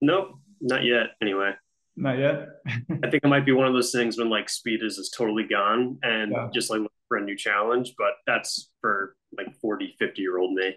[0.00, 1.08] Nope, not yet.
[1.22, 1.52] Anyway,
[1.96, 2.48] not yet.
[2.66, 5.44] I think it might be one of those things when like speed is is totally
[5.44, 6.48] gone and yeah.
[6.52, 7.94] just like for a new challenge.
[7.96, 10.76] But that's for like 40, 50 year old me.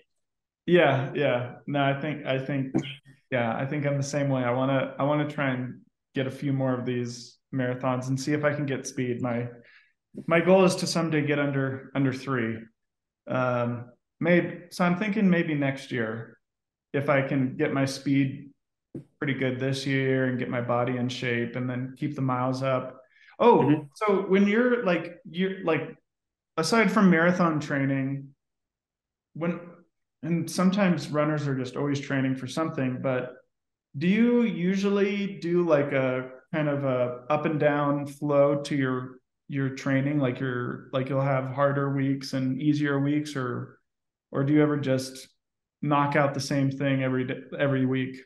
[0.65, 1.55] Yeah, yeah.
[1.65, 2.73] No, I think I think
[3.31, 4.43] yeah, I think I'm the same way.
[4.43, 5.81] I wanna I wanna try and
[6.13, 9.21] get a few more of these marathons and see if I can get speed.
[9.21, 9.47] My
[10.25, 12.57] my goal is to someday get under under three.
[13.27, 13.85] Um,
[14.19, 14.83] maybe so.
[14.83, 16.37] I'm thinking maybe next year
[16.93, 18.49] if I can get my speed
[19.19, 22.63] pretty good this year and get my body in shape and then keep the miles
[22.63, 23.01] up.
[23.39, 23.81] Oh, mm-hmm.
[23.95, 25.95] so when you're like you're like
[26.57, 28.29] aside from marathon training,
[29.33, 29.59] when
[30.23, 33.33] and sometimes runners are just always training for something, but
[33.97, 39.19] do you usually do like a kind of a up and down flow to your
[39.49, 43.79] your training like you're like you'll have harder weeks and easier weeks or
[44.31, 45.27] or do you ever just
[45.81, 48.17] knock out the same thing every day every week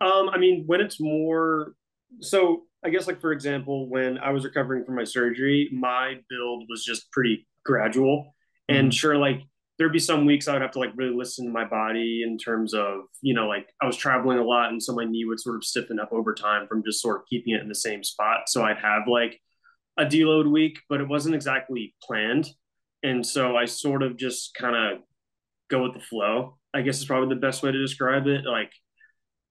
[0.00, 1.74] um i mean when it's more
[2.20, 6.64] so I guess like for example, when I was recovering from my surgery, my build
[6.68, 8.34] was just pretty gradual.
[8.68, 8.90] And mm-hmm.
[8.90, 9.42] sure, like
[9.80, 12.36] there'd be some weeks I would have to like really listen to my body in
[12.36, 15.40] terms of, you know, like I was traveling a lot and so my knee would
[15.40, 18.04] sort of stiffen up over time from just sort of keeping it in the same
[18.04, 18.40] spot.
[18.48, 19.40] So I'd have like
[19.96, 22.46] a deload week, but it wasn't exactly planned.
[23.02, 25.00] And so I sort of just kind of
[25.70, 26.58] go with the flow.
[26.74, 28.44] I guess is probably the best way to describe it.
[28.44, 28.72] Like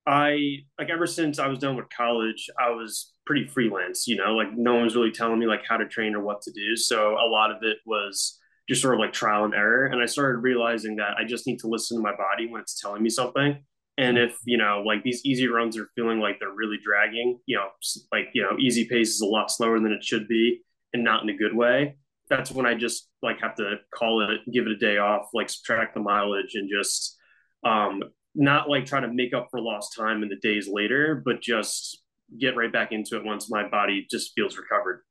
[0.05, 4.35] I like ever since I was done with college, I was pretty freelance, you know,
[4.35, 6.75] like no one was really telling me like how to train or what to do.
[6.75, 8.39] So a lot of it was
[8.69, 9.87] just sort of like trial and error.
[9.87, 12.79] And I started realizing that I just need to listen to my body when it's
[12.79, 13.63] telling me something.
[13.97, 17.57] And if, you know, like these easy runs are feeling like they're really dragging, you
[17.57, 17.67] know,
[18.13, 20.61] like, you know, easy pace is a lot slower than it should be
[20.93, 21.97] and not in a good way.
[22.29, 25.49] That's when I just like have to call it, give it a day off, like
[25.49, 27.17] subtract the mileage and just
[27.65, 28.03] um
[28.35, 32.03] not like try to make up for lost time in the days later, but just
[32.39, 35.01] get right back into it once my body just feels recovered.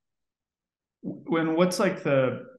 [1.03, 2.58] When what's like the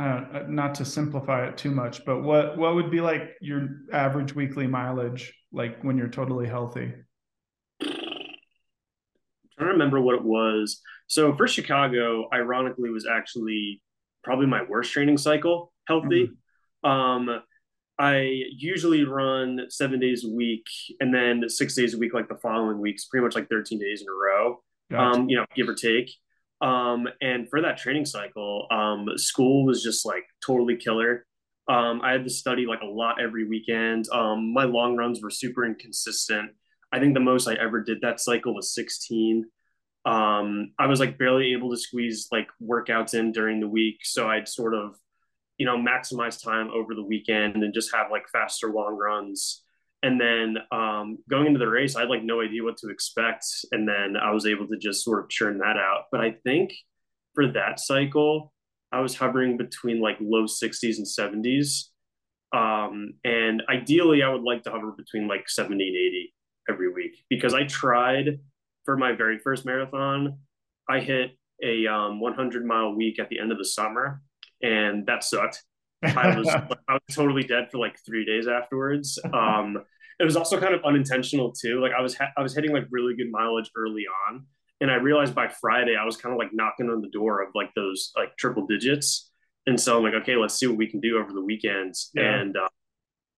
[0.00, 4.34] uh, not to simplify it too much, but what what would be like your average
[4.34, 6.92] weekly mileage like when you're totally healthy?
[7.82, 7.88] I'm
[9.58, 10.80] trying to remember what it was.
[11.06, 13.82] So for Chicago, ironically, was actually
[14.24, 16.30] probably my worst training cycle healthy.
[16.84, 16.90] Mm-hmm.
[16.90, 17.42] Um,
[17.98, 20.64] I usually run seven days a week
[21.00, 24.00] and then six days a week, like the following weeks, pretty much like 13 days
[24.00, 25.18] in a row, gotcha.
[25.18, 26.10] um, you know, give or take.
[26.60, 31.26] Um, and for that training cycle, um, school was just like totally killer.
[31.68, 34.06] Um, I had to study like a lot every weekend.
[34.12, 36.50] Um, my long runs were super inconsistent.
[36.92, 39.46] I think the most I ever did that cycle was 16.
[40.04, 44.00] Um, I was like barely able to squeeze like workouts in during the week.
[44.02, 44.96] So I'd sort of
[45.60, 49.62] you know, maximize time over the weekend and just have like faster long runs.
[50.02, 53.44] And then um, going into the race, I had like no idea what to expect.
[53.72, 56.04] And then I was able to just sort of churn that out.
[56.10, 56.72] But I think
[57.34, 58.52] for that cycle,
[58.92, 61.84] I was hovering between like low 60s and 70s.
[62.52, 66.34] Um, and ideally, I would like to hover between like 70 and 80
[66.68, 68.40] every week because I tried
[68.84, 70.38] for my very first marathon.
[70.88, 71.32] I hit
[71.62, 74.22] a um, 100 mile week at the end of the summer
[74.62, 75.62] and that sucked.
[76.02, 79.18] I was I was totally dead for like three days afterwards.
[79.32, 79.78] Um,
[80.18, 81.80] it was also kind of unintentional too.
[81.80, 84.44] Like I was ha- I was hitting like really good mileage early on,
[84.80, 87.48] and I realized by Friday I was kind of like knocking on the door of
[87.54, 89.30] like those like triple digits.
[89.66, 92.10] And so I'm like, okay, let's see what we can do over the weekends.
[92.14, 92.40] Yeah.
[92.40, 92.68] And uh,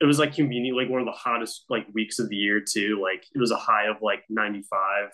[0.00, 3.00] it was like convenient, like one of the hottest like weeks of the year too.
[3.00, 5.10] Like it was a high of like 95,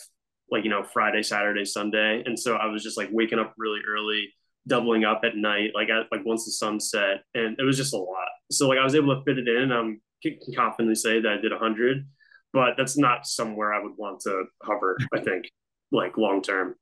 [0.50, 2.22] like you know Friday, Saturday, Sunday.
[2.24, 4.32] And so I was just like waking up really early
[4.68, 7.94] doubling up at night, like at, like once the sun set, and it was just
[7.94, 8.28] a lot.
[8.50, 9.72] So like I was able to fit it in.
[9.72, 12.06] Um, can confidently say that I did hundred,
[12.52, 14.96] but that's not somewhere I would want to hover.
[15.14, 15.50] I think
[15.92, 16.74] like long term.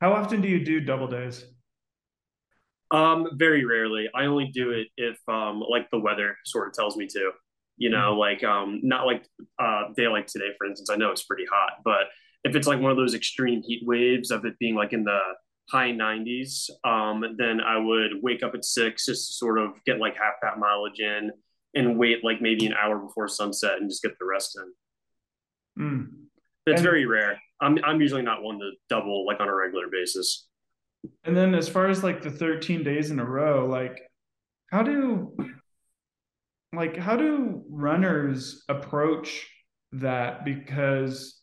[0.00, 1.44] How often do you do double days?
[2.90, 4.08] Um, very rarely.
[4.14, 7.32] I only do it if um like the weather sort of tells me to.
[7.80, 8.18] You know, mm-hmm.
[8.18, 9.24] like um not like
[9.58, 10.90] uh day like today, for instance.
[10.90, 12.08] I know it's pretty hot, but
[12.44, 15.18] if it's like one of those extreme heat waves of it being like in the
[15.70, 19.98] high 90s, um, then I would wake up at six just to sort of get
[19.98, 21.30] like half that mileage in
[21.74, 24.58] and wait like maybe an hour before sunset and just get the rest
[25.76, 25.84] in.
[25.84, 26.08] Mm.
[26.66, 27.40] It's and, very rare.
[27.60, 30.46] I'm I'm usually not one to double like on a regular basis.
[31.24, 34.00] And then as far as like the 13 days in a row, like
[34.70, 35.36] how do
[36.74, 39.48] like how do runners approach
[39.92, 41.37] that because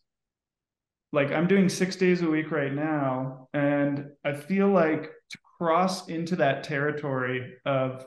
[1.15, 6.09] like I'm doing six days a week right now, and I feel like to cross
[6.09, 8.05] into that territory of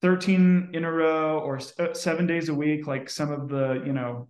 [0.00, 3.92] 13 in a row or uh, seven days a week, like some of the, you
[3.92, 4.28] know,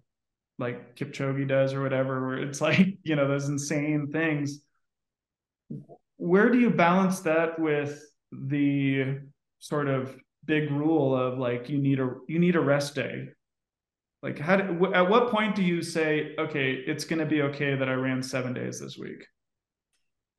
[0.59, 4.65] like Kipchoge does or whatever, where it's like, you know, those insane things.
[6.17, 9.21] Where do you balance that with the
[9.61, 13.29] sort of big rule of like you need a you need a rest day
[14.25, 14.57] like, how?
[14.57, 17.93] Do, at what point do you say, okay, it's going to be okay that I
[17.93, 19.27] ran seven days this week?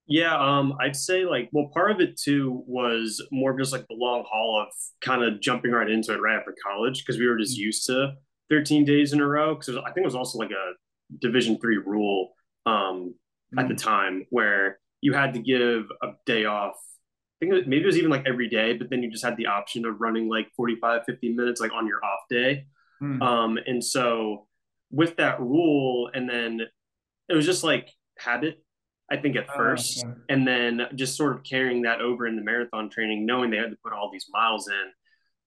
[0.08, 3.96] Yeah, um, I'd say like, well, part of it too was more just like the
[3.96, 7.38] long haul of kind of jumping right into it right after college because we were
[7.38, 7.66] just mm-hmm.
[7.66, 8.14] used to
[8.50, 9.54] 13 days in a row.
[9.54, 10.74] Because I think it was also like a
[11.22, 12.34] Division three rule
[12.66, 13.60] um, mm-hmm.
[13.60, 13.88] at the mm-hmm.
[13.88, 16.74] time where you had to give a day off.
[16.74, 19.24] I think it was, maybe it was even like every day, but then you just
[19.24, 22.66] had the option of running like 45, 50 minutes like on your off day.
[23.02, 23.22] Mm.
[23.22, 24.48] Um, and so
[24.92, 26.62] with that rule, and then
[27.30, 28.64] it was just like habit,
[29.12, 30.14] I think at oh, first, okay.
[30.30, 33.72] and then just sort of carrying that over in the marathon training, knowing they had
[33.72, 34.92] to put all these miles in.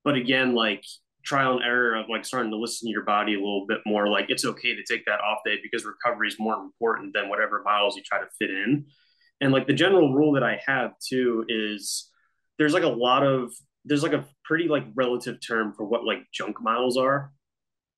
[0.04, 0.84] But again, like
[1.24, 4.08] trial and error of like starting to listen to your body a little bit more.
[4.08, 7.62] Like it's okay to take that off day because recovery is more important than whatever
[7.62, 8.86] miles you try to fit in.
[9.40, 12.10] And like the general rule that I have too is
[12.58, 13.52] there's like a lot of
[13.84, 17.32] there's like a pretty like relative term for what like junk miles are.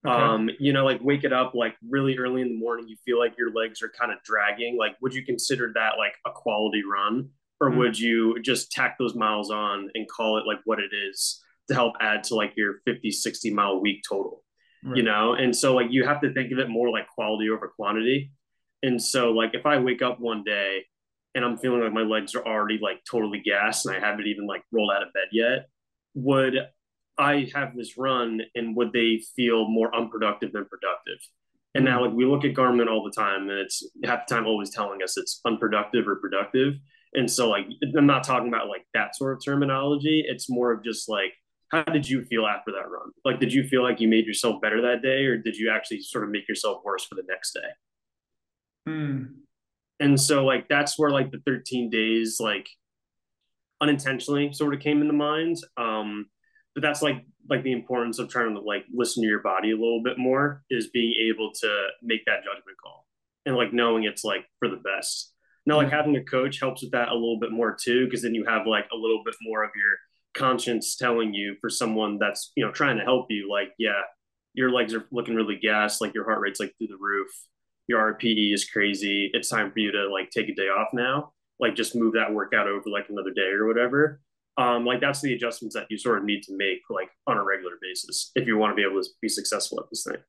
[0.07, 0.15] Okay.
[0.15, 3.19] Um, you know, like wake it up like really early in the morning, you feel
[3.19, 4.79] like your legs are kind of dragging.
[4.79, 7.29] Like, would you consider that like a quality run?
[7.61, 7.79] Or mm-hmm.
[7.79, 11.75] would you just tack those miles on and call it like what it is to
[11.75, 14.43] help add to like your 50, 60 mile week total?
[14.83, 14.97] Right.
[14.97, 17.69] You know, and so like you have to think of it more like quality over
[17.69, 18.33] quantity.
[18.83, 20.87] And so like if I wake up one day
[21.35, 24.47] and I'm feeling like my legs are already like totally gassed and I haven't even
[24.47, 25.69] like rolled out of bed yet,
[26.15, 26.55] would
[27.19, 31.19] I have this run and would they feel more unproductive than productive?
[31.75, 34.47] And now, like we look at Garmin all the time, and it's half the time
[34.47, 36.75] always telling us it's unproductive or productive.
[37.15, 40.25] And so, like, I'm not talking about like that sort of terminology.
[40.27, 41.33] It's more of just like,
[41.69, 43.11] how did you feel after that run?
[43.25, 46.01] Like, did you feel like you made yourself better that day, or did you actually
[46.01, 47.61] sort of make yourself worse for the next day?
[48.87, 49.25] Hmm.
[50.01, 52.69] And so, like, that's where like the 13 days, like,
[53.81, 55.59] unintentionally sort of came into mind.
[55.77, 56.27] Um,
[56.75, 59.77] but that's like like the importance of trying to like listen to your body a
[59.77, 63.07] little bit more is being able to make that judgment call
[63.47, 65.33] and like knowing it's like for the best.
[65.67, 68.35] Now, like having a coach helps with that a little bit more too, because then
[68.35, 69.97] you have like a little bit more of your
[70.35, 74.01] conscience telling you for someone that's you know trying to help you, like, yeah,
[74.55, 77.29] your legs are looking really gassed, like your heart rate's like through the roof,
[77.89, 79.31] your RPE is crazy.
[79.33, 81.33] It's time for you to like take a day off now.
[81.59, 84.21] Like just move that workout over like another day or whatever
[84.61, 87.45] um, like that's the adjustments that you sort of need to make like on a
[87.45, 90.21] regular basis if you want to be able to be successful at this thing.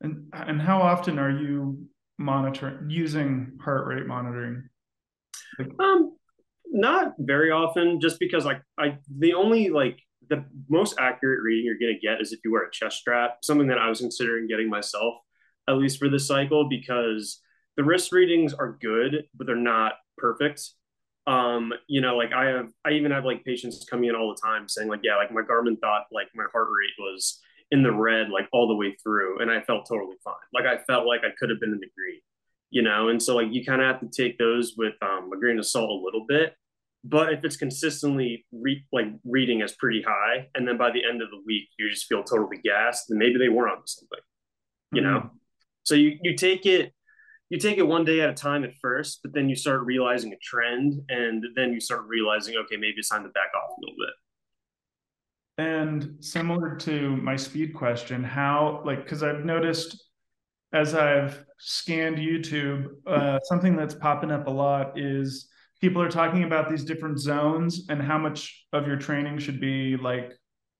[0.00, 1.86] And and how often are you
[2.18, 4.68] monitoring using heart rate monitoring?
[5.78, 6.16] Um
[6.74, 9.98] not very often just because like i the only like
[10.28, 13.38] the most accurate reading you're going to get is if you wear a chest strap
[13.42, 15.14] something that i was considering getting myself
[15.68, 17.40] at least for this cycle because
[17.76, 20.70] the wrist readings are good but they're not perfect
[21.26, 24.40] um you know like i have i even have like patients coming in all the
[24.46, 27.90] time saying like yeah like my garmin thought like my heart rate was in the
[27.90, 30.34] red like all the way through and i felt totally fine.
[30.52, 32.20] Like i felt like i could have been in the green
[32.74, 33.08] you know?
[33.08, 35.66] And so like you kind of have to take those with um, a grain of
[35.66, 36.54] salt a little bit.
[37.04, 41.22] But if it's consistently re- like reading is pretty high and then by the end
[41.22, 44.18] of the week you just feel totally gassed then maybe they were on something
[44.90, 45.12] you mm-hmm.
[45.12, 45.30] know
[45.82, 46.94] so you you take it
[47.50, 50.32] you take it one day at a time at first, but then you start realizing
[50.32, 53.80] a trend, and then you start realizing, okay, maybe it's time to back off a
[53.80, 54.14] little bit.
[55.56, 60.02] And similar to my speed question, how like because I've noticed
[60.72, 65.48] as I've scanned YouTube, uh, something that's popping up a lot is
[65.80, 69.96] people are talking about these different zones and how much of your training should be
[69.96, 70.32] like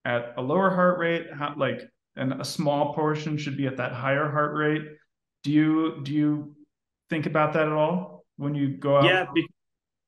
[0.04, 1.82] at a lower heart rate, how, like
[2.16, 4.82] and a small portion should be at that higher heart rate
[5.44, 6.56] do you do you
[7.10, 9.04] think about that at all when you go out?
[9.04, 9.26] Yeah,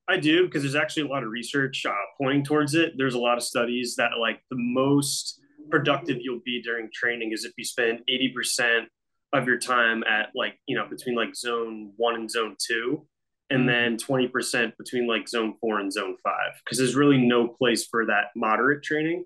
[0.08, 2.94] I do because there's actually a lot of research uh, pointing towards it.
[2.96, 7.44] There's a lot of studies that like the most productive you'll be during training is
[7.44, 8.84] if you spend 80%
[9.32, 13.06] of your time at like, you know, between like zone one and zone two,
[13.50, 13.96] and mm-hmm.
[13.96, 16.52] then 20% between like zone four and zone five.
[16.68, 19.24] Cause there's really no place for that moderate training.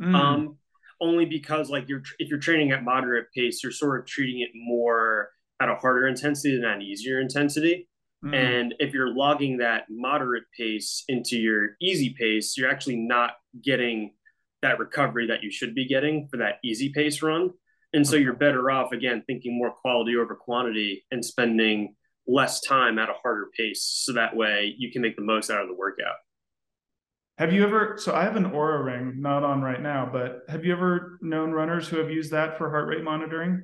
[0.00, 0.14] Mm.
[0.14, 0.56] Um,
[1.00, 4.50] only because like you're, if you're training at moderate pace, you're sort of treating it
[4.54, 5.30] more
[5.60, 7.88] at a harder intensity than an easier intensity.
[8.24, 8.34] Mm.
[8.34, 13.32] And if you're logging that moderate pace into your easy pace, you're actually not
[13.62, 14.14] getting
[14.62, 17.50] that recovery that you should be getting for that easy pace run.
[17.92, 21.96] And so you're better off, again, thinking more quality over quantity and spending
[22.26, 23.82] less time at a harder pace.
[24.04, 26.14] So that way you can make the most out of the workout.
[27.38, 27.96] Have you ever?
[27.98, 31.52] So I have an Oura ring, not on right now, but have you ever known
[31.52, 33.62] runners who have used that for heart rate monitoring?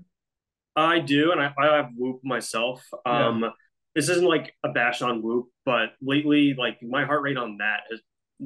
[0.77, 2.87] I do, and I, I have Whoop myself.
[3.07, 3.51] Um, yeah.
[3.95, 7.81] This isn't like a bash on Whoop, but lately, like my heart rate on that
[7.91, 8.01] has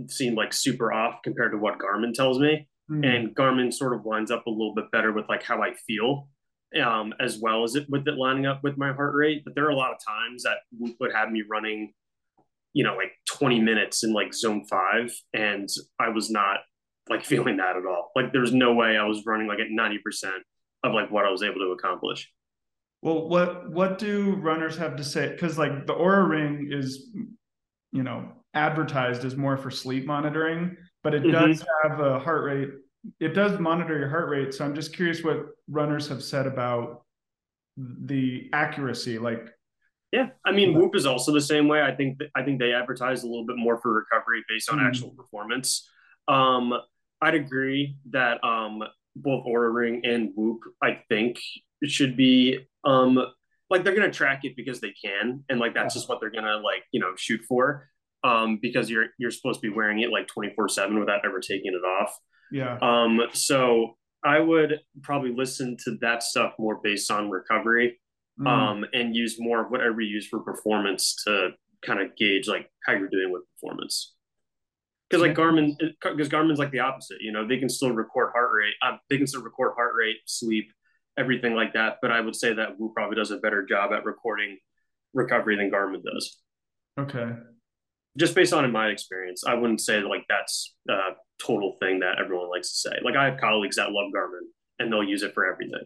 [0.06, 3.04] seemed like super off compared to what Garmin tells me, mm.
[3.04, 6.28] and Garmin sort of lines up a little bit better with like how I feel,
[6.80, 9.42] um, as well as it with it lining up with my heart rate.
[9.44, 11.92] But there are a lot of times that Whoop would have me running,
[12.72, 15.68] you know, like 20 minutes in like zone five, and
[15.98, 16.58] I was not
[17.08, 18.12] like feeling that at all.
[18.14, 20.44] Like there's no way I was running like at 90 percent
[20.82, 22.30] of like what I was able to accomplish.
[23.02, 25.28] Well, what what do runners have to say?
[25.28, 27.10] Because like the Oura Ring is,
[27.92, 31.32] you know, advertised as more for sleep monitoring, but it mm-hmm.
[31.32, 32.68] does have a heart rate.
[33.18, 34.52] It does monitor your heart rate.
[34.52, 37.04] So I'm just curious what runners have said about
[37.78, 39.18] the accuracy.
[39.18, 39.48] Like,
[40.12, 41.80] yeah, I mean, Whoop is also the same way.
[41.80, 44.78] I think that, I think they advertise a little bit more for recovery based on
[44.78, 44.88] mm-hmm.
[44.88, 45.88] actual performance.
[46.28, 46.74] Um,
[47.22, 48.82] I'd agree that um,
[49.22, 51.38] both Oura Ring and Whoop, I think
[51.84, 53.18] should be um
[53.70, 56.56] like they're gonna track it because they can, and like that's just what they're gonna
[56.56, 57.88] like you know shoot for.
[58.22, 61.72] Um, because you're you're supposed to be wearing it like 24 7 without ever taking
[61.72, 62.14] it off.
[62.52, 62.76] Yeah.
[62.82, 67.98] Um, so I would probably listen to that stuff more based on recovery.
[68.38, 68.46] Mm.
[68.46, 71.50] Um, and use more of whatever you use for performance to
[71.84, 74.14] kind of gauge like how you're doing with performance
[75.10, 77.18] because like Garmin, because Garmin's like the opposite.
[77.20, 78.74] You know, they can still record heart rate.
[78.80, 80.72] Uh, they can still record heart rate, sleep,
[81.18, 81.96] everything like that.
[82.00, 84.58] But I would say that Whoop probably does a better job at recording
[85.12, 86.38] recovery than Garmin does.
[86.98, 87.32] Okay.
[88.16, 91.10] Just based on in my experience, I wouldn't say like that's a
[91.44, 92.96] total thing that everyone likes to say.
[93.02, 94.46] Like I have colleagues that love Garmin
[94.78, 95.84] and they'll use it for everything.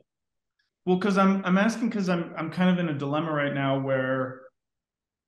[0.86, 3.78] Well, because I'm I'm asking because I'm I'm kind of in a dilemma right now
[3.80, 4.40] where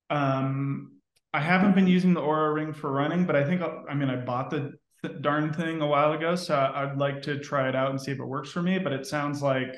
[0.09, 0.96] um
[1.37, 4.15] I haven't been using the Oura Ring for running, but I think I mean I
[4.15, 4.73] bought the
[5.03, 8.11] th- darn thing a while ago, so I'd like to try it out and see
[8.11, 8.79] if it works for me.
[8.79, 9.71] But it sounds like,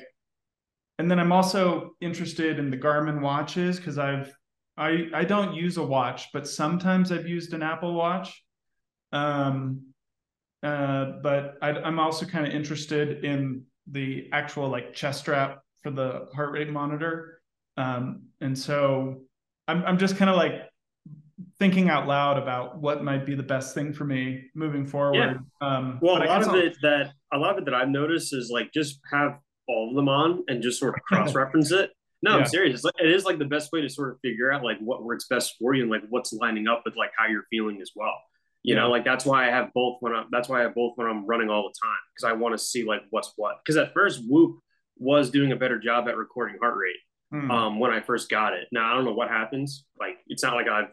[0.98, 4.32] and then I'm also interested in the Garmin watches because I've
[4.78, 8.42] I I don't use a watch, but sometimes I've used an Apple Watch.
[9.12, 9.82] Um,
[10.62, 15.90] uh, but I, I'm also kind of interested in the actual like chest strap for
[15.90, 17.42] the heart rate monitor.
[17.76, 19.24] Um, and so
[19.68, 20.69] I'm I'm just kind of like
[21.60, 25.16] thinking out loud about what might be the best thing for me moving forward.
[25.16, 25.34] Yeah.
[25.60, 28.50] Um, well, a lot of it that a lot of it that I've noticed is
[28.50, 29.38] like just have
[29.68, 31.90] all of them on and just sort of cross reference it.
[32.22, 32.36] No, yeah.
[32.38, 32.76] I'm serious.
[32.76, 35.04] It's like, it is like the best way to sort of figure out like what
[35.04, 37.92] works best for you and like what's lining up with like how you're feeling as
[37.94, 38.14] well.
[38.62, 38.82] You yeah.
[38.82, 41.06] know, like that's why I have both when I'm that's why I have both when
[41.06, 43.56] I'm running all the time because I want to see like what's what.
[43.64, 44.58] Because at first Whoop
[44.98, 47.50] was doing a better job at recording heart rate hmm.
[47.50, 48.68] um, when I first got it.
[48.72, 49.86] Now I don't know what happens.
[49.98, 50.88] Like it's not like I've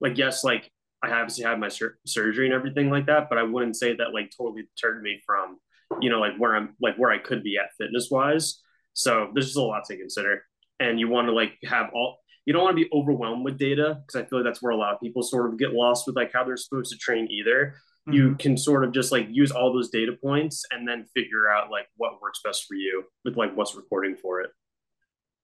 [0.00, 0.70] like yes, like
[1.02, 4.12] I obviously had my sur- surgery and everything like that, but I wouldn't say that
[4.12, 5.58] like totally deterred me from,
[6.00, 8.60] you know, like where I'm like where I could be at fitness wise.
[8.92, 10.42] So there's just a lot to consider,
[10.78, 12.18] and you want to like have all.
[12.46, 14.76] You don't want to be overwhelmed with data because I feel like that's where a
[14.76, 17.74] lot of people sort of get lost with like how they're supposed to train either.
[18.08, 18.12] Mm-hmm.
[18.12, 21.70] You can sort of just like use all those data points and then figure out
[21.70, 24.50] like what works best for you with like what's recording for it.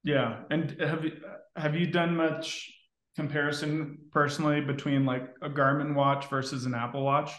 [0.03, 1.13] Yeah, and have you
[1.57, 2.71] have you done much
[3.17, 7.33] comparison personally between like a Garmin watch versus an Apple Watch?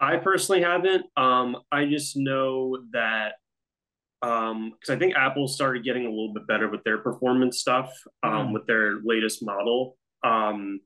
[0.00, 1.06] I personally haven't.
[1.16, 3.34] Um, I just know that
[4.20, 7.92] because um, I think Apple started getting a little bit better with their performance stuff
[8.22, 8.52] um, mm.
[8.52, 9.96] with their latest model.
[10.24, 10.80] Um,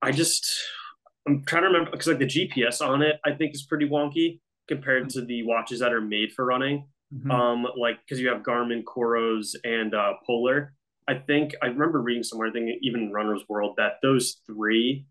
[0.00, 0.50] I just
[1.26, 4.40] I'm trying to remember because like the GPS on it I think is pretty wonky
[4.68, 6.88] compared to the watches that are made for running.
[7.14, 7.30] Mm-hmm.
[7.30, 10.74] Um, like because you have Garmin, Coros, and uh, Polar.
[11.08, 15.06] I think I remember reading somewhere, I think even Runner's World, that those three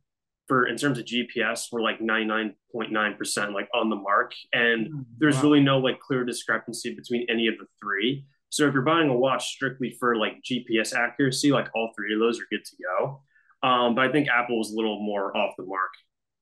[0.47, 4.33] for in terms of GPS were like 99.9% like on the mark.
[4.53, 5.43] And mm, there's wow.
[5.43, 8.25] really no like clear discrepancy between any of the three.
[8.49, 12.19] So if you're buying a watch strictly for like GPS accuracy, like all three of
[12.19, 13.21] those are good to go.
[13.67, 15.91] Um, but I think Apple was a little more off the mark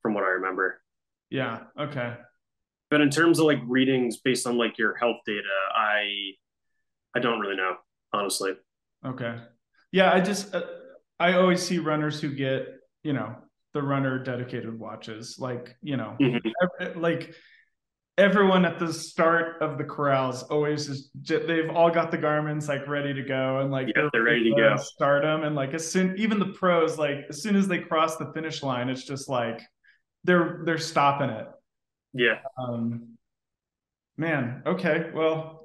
[0.02, 0.82] from what I remember.
[1.30, 1.60] Yeah.
[1.80, 2.16] Okay.
[2.90, 5.44] But in terms of like readings based on like your health data,
[5.76, 6.32] I
[7.16, 7.76] I don't really know,
[8.14, 8.54] honestly.
[9.06, 9.38] Okay.
[9.92, 10.64] Yeah, I just uh,
[11.20, 12.68] I always see runners who get
[13.04, 13.36] you know
[13.74, 16.48] the runner dedicated watches, like you know, mm-hmm.
[16.82, 17.36] every, like
[18.20, 22.86] everyone at the start of the corrals always is they've all got the Garmins like
[22.86, 25.74] ready to go and like yeah, they're, they're ready to go start them and like
[25.74, 29.06] as soon even the pros like as soon as they cross the finish line it's
[29.06, 29.62] just like
[30.26, 31.48] they're they're stopping it
[32.14, 33.08] yeah um
[34.18, 35.59] man okay well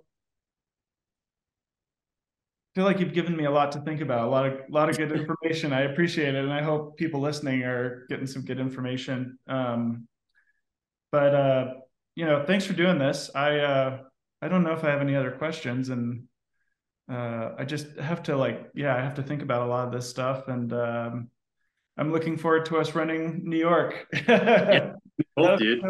[2.75, 4.89] feel like you've given me a lot to think about, a lot of a lot
[4.89, 5.73] of good information.
[5.73, 9.39] I appreciate it, and I hope people listening are getting some good information.
[9.47, 10.09] Um,
[11.13, 11.75] but uh,
[12.17, 13.31] you know, thanks for doing this.
[13.35, 13.99] I uh,
[14.43, 16.25] I don't know if I have any other questions, and
[17.11, 19.93] uh, I just have to like, yeah, I have to think about a lot of
[19.93, 21.31] this stuff, and um,
[21.97, 24.07] I'm looking forward to us running New York.
[24.29, 24.95] yeah,
[25.37, 25.83] both, dude.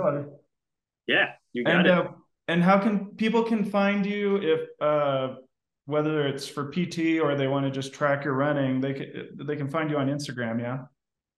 [1.07, 1.93] Yeah, you got and, it.
[1.93, 2.09] Uh,
[2.49, 5.37] and how can people can find you if uh
[5.87, 9.55] whether it's for PT or they want to just track your running, they can they
[9.57, 10.59] can find you on Instagram.
[10.61, 10.85] Yeah.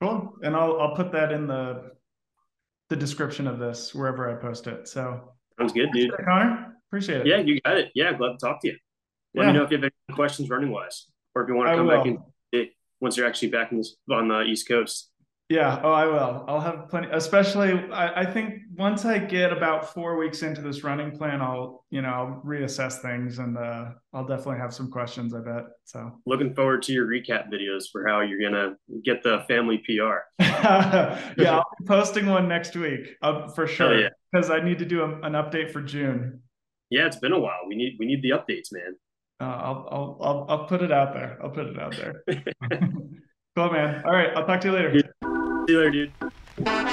[0.00, 0.36] Cool.
[0.42, 1.90] And I'll I'll put that in the
[2.88, 4.88] the description of this wherever I post it.
[4.88, 6.12] So sounds good, dude.
[6.24, 6.65] Connor.
[6.90, 7.26] Appreciate it.
[7.26, 7.90] Yeah, you got it.
[7.94, 8.76] Yeah, glad to talk to you.
[9.34, 9.52] Let yeah.
[9.52, 11.88] me know if you have any questions running wise, or if you want to come
[11.88, 12.18] back in
[13.00, 15.10] once you're actually back in this, on the East Coast.
[15.48, 15.80] Yeah.
[15.84, 16.44] Oh, I will.
[16.48, 17.06] I'll have plenty.
[17.12, 21.84] Especially, I, I, think once I get about four weeks into this running plan, I'll
[21.90, 25.34] you know I'll reassess things and uh, I'll definitely have some questions.
[25.34, 25.66] I bet.
[25.84, 28.74] So looking forward to your recap videos for how you're gonna
[29.04, 30.16] get the family PR.
[30.40, 34.56] yeah, I'll be posting one next week uh, for sure because yeah.
[34.56, 36.40] I need to do a, an update for June.
[36.90, 37.60] Yeah, it's been a while.
[37.68, 38.96] We need we need the updates, man.
[39.40, 41.38] Uh, I'll, I'll I'll I'll put it out there.
[41.42, 42.22] I'll put it out there.
[43.56, 44.02] cool, man.
[44.04, 44.98] All right, I'll talk to you later.
[44.98, 46.92] See you later, dude.